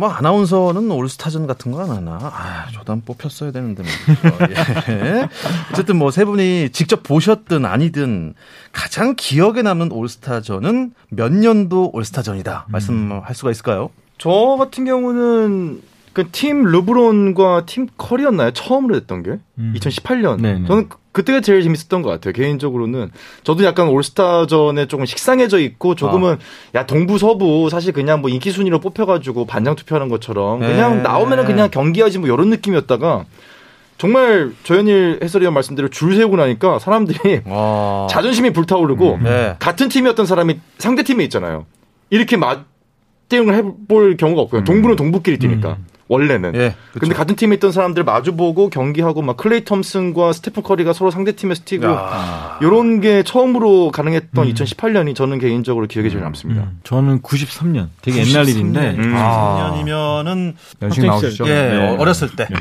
뭐 0.00 0.08
아나운서는 0.10 0.90
올스타전 0.90 1.46
같은 1.46 1.72
거 1.72 1.80
안 1.82 1.90
하나? 1.90 2.12
아, 2.22 2.66
저도 2.72 2.92
한 2.92 3.02
뽑혔어야 3.04 3.52
되는데 3.52 3.82
예. 4.88 5.28
어쨌든 5.72 5.96
뭐 5.96 6.10
세 6.10 6.24
분이 6.24 6.70
직접 6.70 7.02
보셨든 7.02 7.64
아니든 7.66 8.34
가장 8.72 9.14
기억에 9.16 9.62
남는 9.62 9.92
올스타전은 9.92 10.92
몇 11.10 11.32
년도 11.32 11.90
올스타전이다 11.92 12.66
음. 12.68 12.72
말씀할 12.72 13.34
수가 13.34 13.50
있을까요? 13.50 13.90
저 14.18 14.30
같은 14.58 14.84
경우는 14.84 15.82
그 16.12 16.24
팀 16.32 16.64
르브론과 16.64 17.66
팀 17.66 17.86
커리였나요? 17.96 18.50
처음으로 18.52 18.96
했던 18.96 19.22
게 19.22 19.38
음. 19.58 19.74
2018년. 19.76 20.40
네네. 20.40 20.66
저는 20.66 20.88
그때가 21.12 21.40
제일 21.40 21.62
재밌었던 21.62 22.02
것 22.02 22.10
같아요. 22.10 22.32
개인적으로는 22.32 23.10
저도 23.42 23.64
약간 23.64 23.88
올스타전에 23.88 24.86
조금 24.86 25.06
식상해져 25.06 25.58
있고 25.58 25.94
조금은 25.94 26.34
아. 26.34 26.78
야 26.78 26.86
동부 26.86 27.18
서부 27.18 27.68
사실 27.68 27.92
그냥 27.92 28.20
뭐 28.20 28.30
인기 28.30 28.50
순위로 28.50 28.78
뽑혀가지고 28.78 29.46
반장 29.46 29.74
투표하는 29.74 30.08
것처럼 30.08 30.60
그냥 30.60 30.98
네. 30.98 31.02
나오면은 31.02 31.46
그냥 31.46 31.70
경기하지 31.70 32.18
뭐 32.18 32.28
이런 32.28 32.50
느낌이었다가 32.50 33.24
정말 33.98 34.52
조현일 34.62 35.20
해설위원 35.22 35.52
말씀대로 35.52 35.88
줄 35.88 36.14
세우고 36.14 36.36
나니까 36.36 36.78
사람들이 36.78 37.42
와. 37.44 38.06
자존심이 38.08 38.50
불타오르고 38.52 39.14
음. 39.14 39.24
네. 39.24 39.56
같은 39.58 39.88
팀이었던 39.88 40.26
사람이 40.26 40.60
상대 40.78 41.02
팀에 41.02 41.24
있잖아요. 41.24 41.66
이렇게 42.08 42.36
맞대응을 42.36 43.54
해볼 43.54 44.16
경우가 44.16 44.42
없고요. 44.42 44.62
음. 44.62 44.64
동부는 44.64 44.96
동부끼리 44.96 45.38
뛰니까. 45.38 45.70
음. 45.70 45.89
원래는. 46.10 46.56
예, 46.56 46.74
그렇 46.90 47.00
근데 47.00 47.14
같은 47.14 47.36
팀에 47.36 47.54
있던 47.54 47.70
사람들 47.70 48.02
마주보고 48.02 48.68
경기하고 48.68 49.22
막 49.22 49.36
클레이 49.36 49.64
톰슨과 49.64 50.32
스테프 50.32 50.60
커리가 50.60 50.92
서로 50.92 51.12
상대 51.12 51.30
팀에서 51.32 51.62
뛰고 51.64 51.86
이런 52.60 53.00
게 53.00 53.22
처음으로 53.22 53.92
가능했던 53.92 54.44
음. 54.44 54.52
2018년이 54.52 55.14
저는 55.14 55.38
개인적으로 55.38 55.86
기억에 55.86 56.08
제일 56.08 56.22
남습니다. 56.22 56.62
음. 56.62 56.80
저는 56.82 57.22
93년 57.22 57.88
되게 58.02 58.22
93년. 58.22 58.28
옛날 58.28 58.48
일인데 58.48 58.90
음. 58.98 59.14
93년이면은 59.14 60.54
연식 60.82 61.06
나오시죠? 61.06 61.46
예, 61.46 61.52
네. 61.52 61.96
어렸을 61.96 62.30
때. 62.34 62.48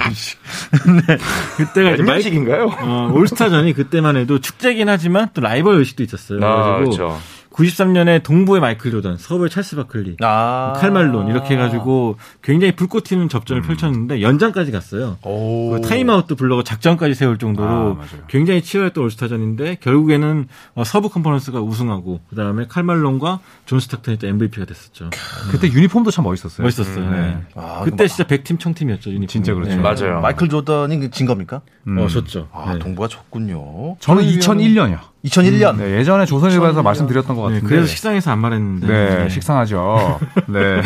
네. 1.07 1.17
그때가 1.57 1.91
이제 1.91 2.03
마이식인가요? 2.03 2.69
어, 2.81 3.11
올스타전이 3.15 3.73
그때만 3.73 4.15
해도 4.15 4.39
축제긴 4.39 4.89
하지만 4.89 5.29
또 5.33 5.41
라이벌 5.41 5.75
의식도 5.77 6.03
있었어요. 6.03 6.37
아, 6.45 6.77
그래가지고 6.77 6.97
그렇죠. 6.97 7.19
93년에 7.59 8.23
동부의 8.23 8.61
마이클 8.61 8.91
조던, 8.91 9.17
서부의 9.17 9.49
찰스 9.49 9.75
바클리, 9.75 10.17
아~ 10.21 10.73
칼 10.77 10.94
말론 10.94 11.27
이렇게 11.27 11.55
해가지고 11.55 12.15
굉장히 12.41 12.73
불꽃 12.73 13.03
튀는 13.03 13.27
접전을 13.27 13.63
음. 13.63 13.67
펼쳤는데 13.67 14.21
연장까지 14.21 14.71
갔어요. 14.71 15.17
그 15.21 15.81
타임아웃도 15.83 16.35
부르고 16.35 16.63
작전까지 16.63 17.15
세울 17.15 17.37
정도로 17.37 17.97
아, 17.99 18.05
굉장히 18.27 18.61
치열했던 18.61 19.03
올스타전인데 19.03 19.77
결국에는 19.81 20.47
어, 20.75 20.83
서부 20.85 21.09
컨퍼런스가 21.09 21.59
우승하고 21.59 22.21
그 22.29 22.35
다음에 22.35 22.65
칼 22.67 22.85
말론과 22.85 23.39
존 23.65 23.79
스탁턴이 23.79 24.17
또 24.17 24.27
MVP가 24.27 24.65
됐었죠. 24.65 25.09
그때 25.51 25.67
유니폼도 25.67 26.11
참 26.11 26.23
멋있었어요. 26.23 26.63
멋있었어요. 26.63 27.03
음, 27.03 27.11
네. 27.11 27.21
네. 27.21 27.45
아, 27.55 27.81
그때 27.83 28.07
진짜 28.07 28.23
백팀 28.23 28.59
청팀이었죠. 28.59 29.09
유니폼. 29.09 29.27
진짜 29.27 29.53
그렇죠. 29.53 29.75
네. 29.75 29.81
맞아요. 29.81 30.21
마이클 30.21 30.47
조던이 30.47 31.09
진 31.11 31.25
겁니까? 31.25 31.61
음. 31.87 31.97
어, 31.97 32.07
졌죠. 32.07 32.47
아, 32.53 32.73
네. 32.73 32.79
동부가 32.79 33.07
졌군요. 33.07 33.97
저는 33.99 34.23
2001년이요. 34.23 34.99
2001년. 35.25 35.77
네, 35.77 35.97
예전에 35.97 36.25
조선일보에서 36.25 36.81
말씀드렸던 36.81 37.35
것 37.35 37.41
네, 37.49 37.55
같은데. 37.55 37.61
네, 37.61 37.67
그래서 37.69 37.87
식상해서 37.87 38.31
안 38.31 38.39
말했는데. 38.39 38.87
네, 38.87 39.15
네. 39.23 39.29
식상하죠. 39.29 40.19
네. 40.47 40.81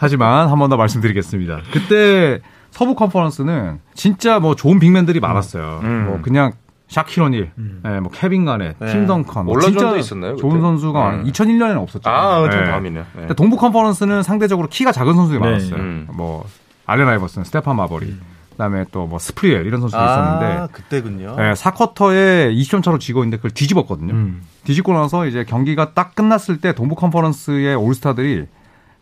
하지만 0.00 0.48
한 0.48 0.58
번 0.58 0.68
더 0.68 0.76
말씀드리겠습니다. 0.76 1.60
그때 1.72 2.40
서부 2.70 2.94
컨퍼런스는 2.94 3.78
진짜 3.94 4.40
뭐 4.40 4.54
좋은 4.56 4.78
big 4.80 4.91
man들이 4.91 5.20
많았어요. 5.20 5.80
음. 5.84 6.04
뭐 6.08 6.18
그냥 6.22 6.52
샤킬 6.88 7.22
오닐, 7.22 7.50
음. 7.58 7.80
네, 7.84 8.00
뭐 8.00 8.10
케빈 8.10 8.44
가넷, 8.46 8.76
네. 8.78 8.86
팀 8.92 9.06
덩컨, 9.06 9.44
뭐 9.44 9.60
진짜 9.60 9.94
있었나요, 9.96 10.36
좋은 10.36 10.60
선수가 10.60 11.10
음. 11.10 11.24
2001년에는 11.24 11.76
없었죠. 11.82 12.08
아, 12.08 12.48
네. 12.50 12.64
다음이네요. 12.64 13.04
네. 13.14 13.26
동부 13.34 13.56
컨퍼런스는 13.58 14.22
상대적으로 14.22 14.68
키가 14.68 14.90
작은 14.92 15.14
선수들이 15.14 15.38
네. 15.40 15.46
많았어요. 15.46 15.74
음. 15.76 16.08
뭐 16.14 16.44
알렌 16.86 17.06
아이버슨, 17.08 17.44
스테판 17.44 17.76
마버리. 17.76 18.06
음. 18.06 18.20
그다음에 18.58 18.84
또 18.90 19.06
뭐 19.08 19.18
스프리웰 19.18 19.64
이런 19.66 19.80
선수가 19.80 20.02
아, 20.02 20.12
있었는데 20.12 20.72
그때군요. 20.72 21.36
네, 21.36 21.52
4쿼터에 21.52 22.52
20점 22.54 22.82
차로 22.82 22.98
지고 22.98 23.20
있는데 23.20 23.36
그걸 23.38 23.52
뒤집었거든요. 23.52 24.12
음. 24.12 24.42
뒤집고 24.64 24.92
나서 24.92 25.24
이제 25.26 25.44
경기가 25.44 25.94
딱 25.94 26.14
끝났을 26.14 26.60
때 26.60 26.74
동부 26.74 26.94
컨퍼런스의 26.96 27.74
올스타들이 27.76 28.46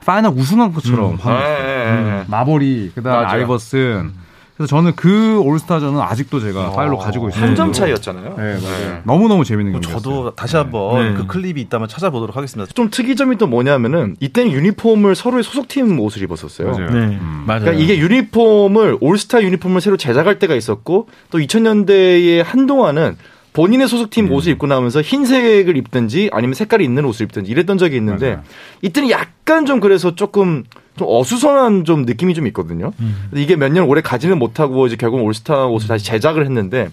파이널 0.04 0.32
우승한 0.32 0.72
것처럼 0.74 1.12
음. 1.12 1.18
네, 1.24 1.32
네, 1.32 2.02
네. 2.02 2.24
마버리 2.28 2.92
그다음에 2.94 3.26
아이버슨 3.26 3.78
음. 4.14 4.14
그래서 4.56 4.70
저는 4.70 4.94
그 4.96 5.38
올스타전은 5.40 6.00
아직도 6.00 6.40
제가 6.40 6.68
어. 6.68 6.72
파일로 6.72 6.96
가지고 6.96 7.28
있어요. 7.28 7.42
한 7.44 7.54
점 7.54 7.72
차이였잖아요. 7.72 8.34
네, 8.38 8.42
맞아요. 8.62 8.88
네. 8.94 9.00
너무너무 9.04 9.44
재밌는 9.44 9.72
경기였어요. 9.72 10.00
저도 10.00 10.34
다시 10.34 10.56
한번 10.56 11.08
네. 11.12 11.14
그 11.14 11.26
클립이 11.26 11.60
있다면 11.62 11.88
찾아보도록 11.88 12.36
하겠습니다. 12.36 12.70
좀 12.74 12.88
특이점이 12.90 13.36
또 13.36 13.46
뭐냐면은 13.46 14.16
이때는 14.20 14.52
유니폼을 14.52 15.14
서로의 15.14 15.42
소속팀 15.42 16.00
옷을 16.00 16.22
입었었어요. 16.22 16.70
맞아요. 16.70 16.90
네. 16.90 16.98
음. 17.18 17.44
맞아요. 17.46 17.60
그러니까 17.62 17.82
이게 17.84 17.98
유니폼을 17.98 18.98
올스타 19.00 19.42
유니폼을 19.42 19.80
새로 19.82 19.96
제작할 19.98 20.38
때가 20.38 20.54
있었고 20.54 21.08
또 21.30 21.38
2000년대에 21.38 22.42
한동안은 22.42 23.16
본인의 23.52 23.88
소속팀 23.88 24.26
음. 24.26 24.32
옷을 24.32 24.52
입고 24.52 24.66
나오면서 24.66 25.00
흰색을 25.02 25.76
입든지 25.76 26.28
아니면 26.32 26.54
색깔이 26.54 26.84
있는 26.84 27.04
옷을 27.04 27.24
입든지 27.24 27.50
이랬던 27.50 27.78
적이 27.78 27.96
있는데 27.96 28.30
맞아요. 28.36 28.42
이때는 28.82 29.10
약간 29.10 29.64
좀 29.66 29.80
그래서 29.80 30.14
조금 30.14 30.64
좀 30.96 31.06
어수선한 31.10 31.84
좀 31.84 32.02
느낌이 32.04 32.34
좀 32.34 32.46
있거든요. 32.48 32.92
음. 33.00 33.28
이게 33.34 33.56
몇 33.56 33.68
년 33.72 33.84
오래 33.88 34.00
가지는 34.00 34.38
못하고 34.38 34.86
이제 34.86 34.96
결국 34.96 35.22
올스타 35.22 35.66
옷을 35.66 35.88
다시 35.88 36.04
제작을 36.06 36.44
했는데 36.46 36.88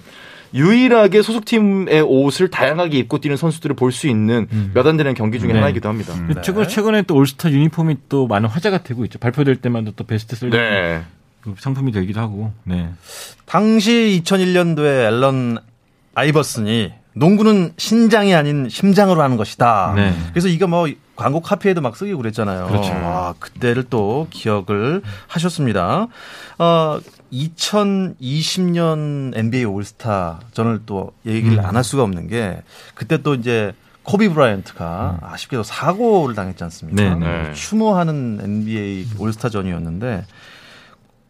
유일하게 0.54 1.22
소속팀의 1.24 2.02
옷을 2.02 2.50
다양하게 2.50 2.98
입고 3.00 3.20
뛰는 3.20 3.38
선수들을 3.38 3.76
볼 3.76 3.92
수 3.92 4.08
있는 4.08 4.48
음. 4.52 4.72
몇안 4.74 4.98
되는 4.98 5.14
경기 5.16 5.40
중에 5.40 5.50
네. 5.54 5.56
하나이기도 5.56 5.90
합니다. 5.90 6.14
음. 6.14 6.32
네. 6.36 6.42
최근, 6.44 6.68
최근에 6.68 7.04
또 7.04 7.16
올스타 7.16 7.50
유니폼이 7.50 7.96
또 8.10 8.28
많은 8.28 8.50
화제가 8.50 8.84
되고 8.84 9.04
있죠. 9.06 9.18
발표될 9.20 9.56
때마다 9.58 9.92
또 9.96 10.04
베스트 10.04 10.36
셀러 10.36 10.52
네. 10.56 11.02
상품이 11.58 11.92
되기도 11.92 12.20
하고. 12.22 12.52
네. 12.66 12.90
당시 13.46 14.22
2001년도에 14.24 15.08
앨런 15.08 15.58
아이버슨이 16.16 16.92
농구는 17.16 17.74
신장이 17.78 18.34
아닌 18.34 18.70
심장으로 18.70 19.22
하는 19.22 19.38
것이다. 19.38 19.94
네. 19.96 20.14
그래서 20.32 20.48
이거 20.48 20.68
뭐 20.68 20.88
광고 21.16 21.42
카피에도 21.42 21.82
막 21.82 21.96
쓰이고 21.96 22.18
그랬잖아요. 22.18 22.68
그렇죠. 22.68 22.92
와, 22.94 23.36
그때를 23.40 23.84
또 23.90 24.28
기억을 24.32 25.02
하셨습니다. 25.28 26.08
어, 26.58 27.00
2020년 27.32 29.38
NBA 29.38 29.66
올스타 29.66 30.40
전을 30.54 30.82
또 30.86 31.12
얘기를 31.26 31.60
음. 31.60 31.66
안할 31.66 31.84
수가 31.84 32.04
없는 32.04 32.28
게 32.28 32.62
그때 32.96 33.22
또 33.22 33.36
이제 33.36 33.74
코비 34.04 34.30
브라이언트가 34.30 35.20
음. 35.22 35.28
아쉽게도 35.28 35.64
사고를 35.64 36.36
당했지 36.36 36.64
않습니까? 36.64 37.16
네, 37.16 37.16
네. 37.16 37.54
추모하는 37.54 38.40
NBA 38.42 39.08
올스타전이었는데 39.18 40.26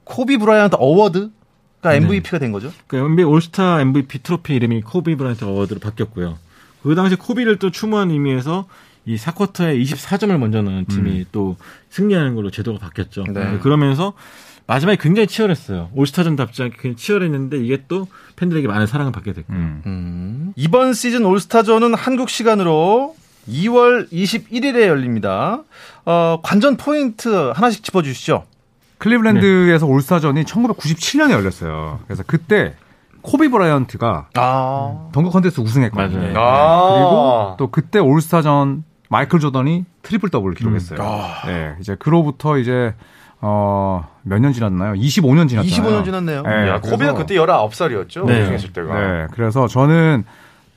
코비 0.03 0.37
브라이언트 0.37 0.75
award가 0.79 1.93
MVP가 1.93 2.39
된 2.39 2.51
거죠? 2.51 2.71
그 2.87 2.97
NBA 2.97 3.25
올스타 3.25 3.81
MVP 3.81 4.23
트로피 4.23 4.55
이름이 4.55 4.81
코비 4.81 5.15
브라이언트 5.15 5.43
award로 5.43 5.79
바뀌었고요. 5.79 6.37
그 6.81 6.95
당시 6.95 7.15
코비를 7.15 7.57
또 7.57 7.69
추모한 7.69 8.09
의미에서 8.09 8.67
이 9.05 9.17
4쿼터에 9.17 9.81
24점을 9.81 10.35
먼저 10.37 10.61
넣은 10.61 10.85
팀이 10.85 11.11
음. 11.11 11.25
또 11.31 11.57
승리하는 11.89 12.35
걸로 12.35 12.49
제도가 12.51 12.79
바뀌었죠. 12.79 13.25
네. 13.29 13.59
그러면서 13.59 14.13
마지막에 14.65 14.97
굉장히 14.99 15.27
치열했어요. 15.27 15.89
올스타전답지 15.93 16.63
않게 16.63 16.95
치열했는데 16.95 17.57
이게 17.57 17.83
또 17.87 18.07
팬들에게 18.37 18.67
많은 18.67 18.87
사랑을 18.87 19.11
받게 19.11 19.33
됐고. 19.33 19.51
음. 19.51 19.81
음. 19.85 20.53
이번 20.55 20.93
시즌 20.93 21.25
올스타전은 21.25 21.93
한국 21.95 22.29
시간으로 22.29 23.15
2월 23.49 24.09
21일에 24.09 24.87
열립니다. 24.87 25.63
어, 26.05 26.39
관전 26.43 26.77
포인트 26.77 27.27
하나씩 27.53 27.83
짚어주시죠. 27.83 28.45
클리블랜드에서 29.03 29.85
네. 29.85 29.91
올스타전이 29.91 30.43
1997년에 30.43 31.31
열렸어요. 31.31 31.99
그래서 32.07 32.23
그때 32.25 32.73
코비 33.21 33.49
브라이언트가 33.49 34.27
아. 34.35 35.09
덩크 35.11 35.29
컨테스트 35.29 35.61
우승했거든요. 35.61 36.19
네. 36.19 36.33
아. 36.37 36.93
그리고 36.93 37.55
또 37.57 37.67
그때 37.71 37.99
올스타전 37.99 38.83
마이클 39.09 39.39
조던이 39.39 39.85
트리플 40.03 40.29
더블을 40.29 40.55
기록했어요. 40.55 40.99
음. 40.99 41.05
아. 41.05 41.45
네, 41.45 41.75
이제 41.79 41.95
그로부터 41.99 42.57
이제 42.57 42.93
어, 43.41 44.07
몇 44.23 44.39
년 44.39 44.53
지났나요? 44.53 44.93
25년 44.93 45.49
지났잖아요. 45.49 46.01
25년 46.01 46.05
지났네요. 46.05 46.41
네, 46.43 46.69
야, 46.69 46.79
코비가 46.79 47.13
그때 47.13 47.35
19살이었죠. 47.35 48.25
네. 48.25 48.41
우승했을 48.43 48.71
때가. 48.71 48.93
네. 48.99 49.27
그래서 49.33 49.67
저는 49.67 50.23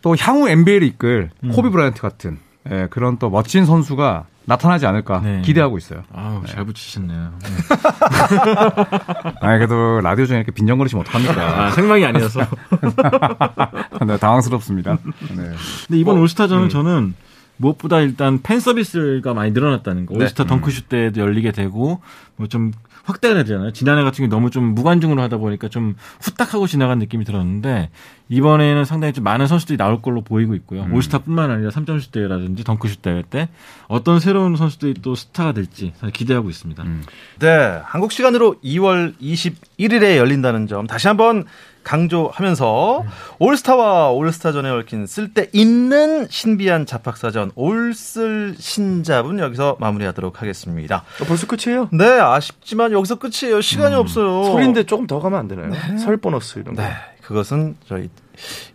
또 0.03 0.17
향후 0.19 0.49
NBA를 0.49 0.87
이끌 0.89 1.31
음. 1.45 1.53
코비 1.53 1.71
브라이언트 1.71 2.01
같은 2.03 2.39
네, 2.65 2.89
그런 2.91 3.19
또 3.19 3.31
멋진 3.31 3.65
선수가 3.65 4.25
나타나지 4.47 4.87
않을까 4.87 5.21
네. 5.21 5.43
기대하고 5.43 5.77
있어요. 5.77 6.03
아우, 6.13 6.41
네. 6.43 6.53
잘 6.53 6.65
붙이셨네요. 6.65 7.33
네. 7.43 7.49
아니, 9.41 9.59
그래도 9.59 10.01
라디오 10.01 10.25
중에 10.27 10.39
이렇게 10.39 10.53
빈정거리시면 10.53 11.03
어떡합니까? 11.05 11.67
아, 11.67 11.71
생방이 11.73 12.05
아니어서. 12.05 12.41
네, 14.07 14.17
당황스럽습니다. 14.19 14.99
네. 15.37 15.51
근데 15.87 15.99
이번 15.99 16.15
뭐, 16.17 16.23
올스타전은 16.23 16.65
음. 16.65 16.69
저는 16.69 17.15
무엇보다 17.59 18.01
일단 18.01 18.41
팬 18.43 18.61
서비스가 18.61 19.35
많이 19.35 19.51
늘어났다는 19.51 20.07
거. 20.07 20.15
네. 20.15 20.25
올스타 20.25 20.45
덩크슛 20.45 20.89
때도 20.89 21.21
열리게 21.21 21.53
되고 21.53 22.01
뭐 22.37 22.49
좀 22.49 22.73
확대가 23.07 23.35
되잖아요. 23.37 23.73
지난해 23.73 24.03
같은 24.03 24.17
경우 24.17 24.29
너무 24.29 24.51
좀 24.51 24.75
무관중으로 24.75 25.23
하다 25.23 25.37
보니까 25.37 25.69
좀 25.69 25.95
후딱하고 26.21 26.67
지나간 26.67 26.99
느낌이 26.99 27.25
들었는데 27.25 27.91
이번에는 28.29 28.85
상당히 28.85 29.13
좀 29.13 29.25
많은 29.25 29.47
선수들이 29.47 29.77
나올 29.77 30.03
걸로 30.03 30.23
보이고 30.23 30.55
있고요. 30.55 30.83
음. 30.83 30.95
올스타뿐만 30.95 31.51
아니라 31.51 31.71
3점슛 31.71 32.11
대회라든지 32.11 32.65
덩크슛 32.65 33.03
대회 33.03 33.23
때 33.29 33.49
어떤 33.89 34.19
새로운 34.19 34.57
선수들이 34.57 34.95
또 35.03 35.15
스타가 35.15 35.53
될지 35.53 35.93
기대하고 36.13 36.51
있습니다. 36.51 36.83
음. 36.83 37.03
네, 37.39 37.81
한국 37.85 38.13
시간으로 38.13 38.57
2월 38.65 39.15
21일에 39.21 40.17
열린다는 40.17 40.67
점 40.67 40.87
다시 40.87 41.07
한번 41.07 41.45
강조하면서 41.87 43.05
올스타와 43.39 44.11
올스타전에 44.11 44.69
얽힌 44.71 45.07
쓸데 45.07 45.51
있는 45.53 46.27
신비한 46.29 46.85
잡학사전 46.85 47.53
올쓸 47.55 48.57
신잡은 48.59 49.39
여기서 49.39 49.77
마무리하도록 49.79 50.43
하겠습니다. 50.43 51.05
어, 51.21 51.25
벌써 51.27 51.47
끝이에요? 51.47 51.89
네, 51.93 52.05
아쉽지만 52.05 52.91
여기서 52.91 53.15
끝이에요. 53.17 53.61
시간이 53.61 53.95
음. 53.95 54.01
없어요. 54.01 54.45
설인데 54.53 54.83
조금 54.83 55.07
더 55.07 55.21
가면 55.21 55.39
안 55.39 55.47
되나요? 55.47 55.71
네. 55.71 55.99
설 55.99 56.17
보너스 56.17 56.59
이런 56.59 56.75
거. 56.75 56.83
네, 56.83 56.93
그것은 57.27 57.77
저희 57.89 58.09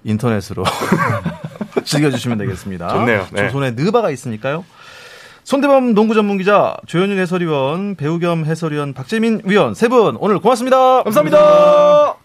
인터넷으로 0.03 0.63
즐겨주시면 1.85 2.37
되겠습니다. 2.39 2.89
좋네요. 2.89 3.27
네. 3.31 3.47
조선에 3.47 3.71
느바가 3.71 4.09
있으니까요. 4.11 4.65
손대범 5.45 5.93
농구 5.93 6.13
전문 6.13 6.37
기자, 6.37 6.75
조현일 6.85 7.17
해설위원, 7.19 7.95
배우 7.95 8.19
겸 8.19 8.45
해설위원 8.45 8.93
박재민 8.93 9.41
위원 9.45 9.73
세 9.73 9.87
분 9.87 10.17
오늘 10.19 10.39
고맙습니다. 10.39 11.03
감사합니다. 11.03 11.37
감사합니다. 11.39 12.15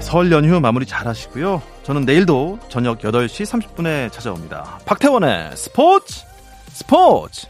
설 0.00 0.32
연휴 0.32 0.60
마무리 0.60 0.84
잘 0.86 1.06
하시고요. 1.06 1.62
저는 1.84 2.04
내일도 2.04 2.58
저녁 2.68 2.98
8시 3.00 3.44
30분에 3.46 4.10
찾아옵니다. 4.12 4.78
박태원의 4.84 5.52
스포츠 5.56 6.22
스포츠! 6.72 7.46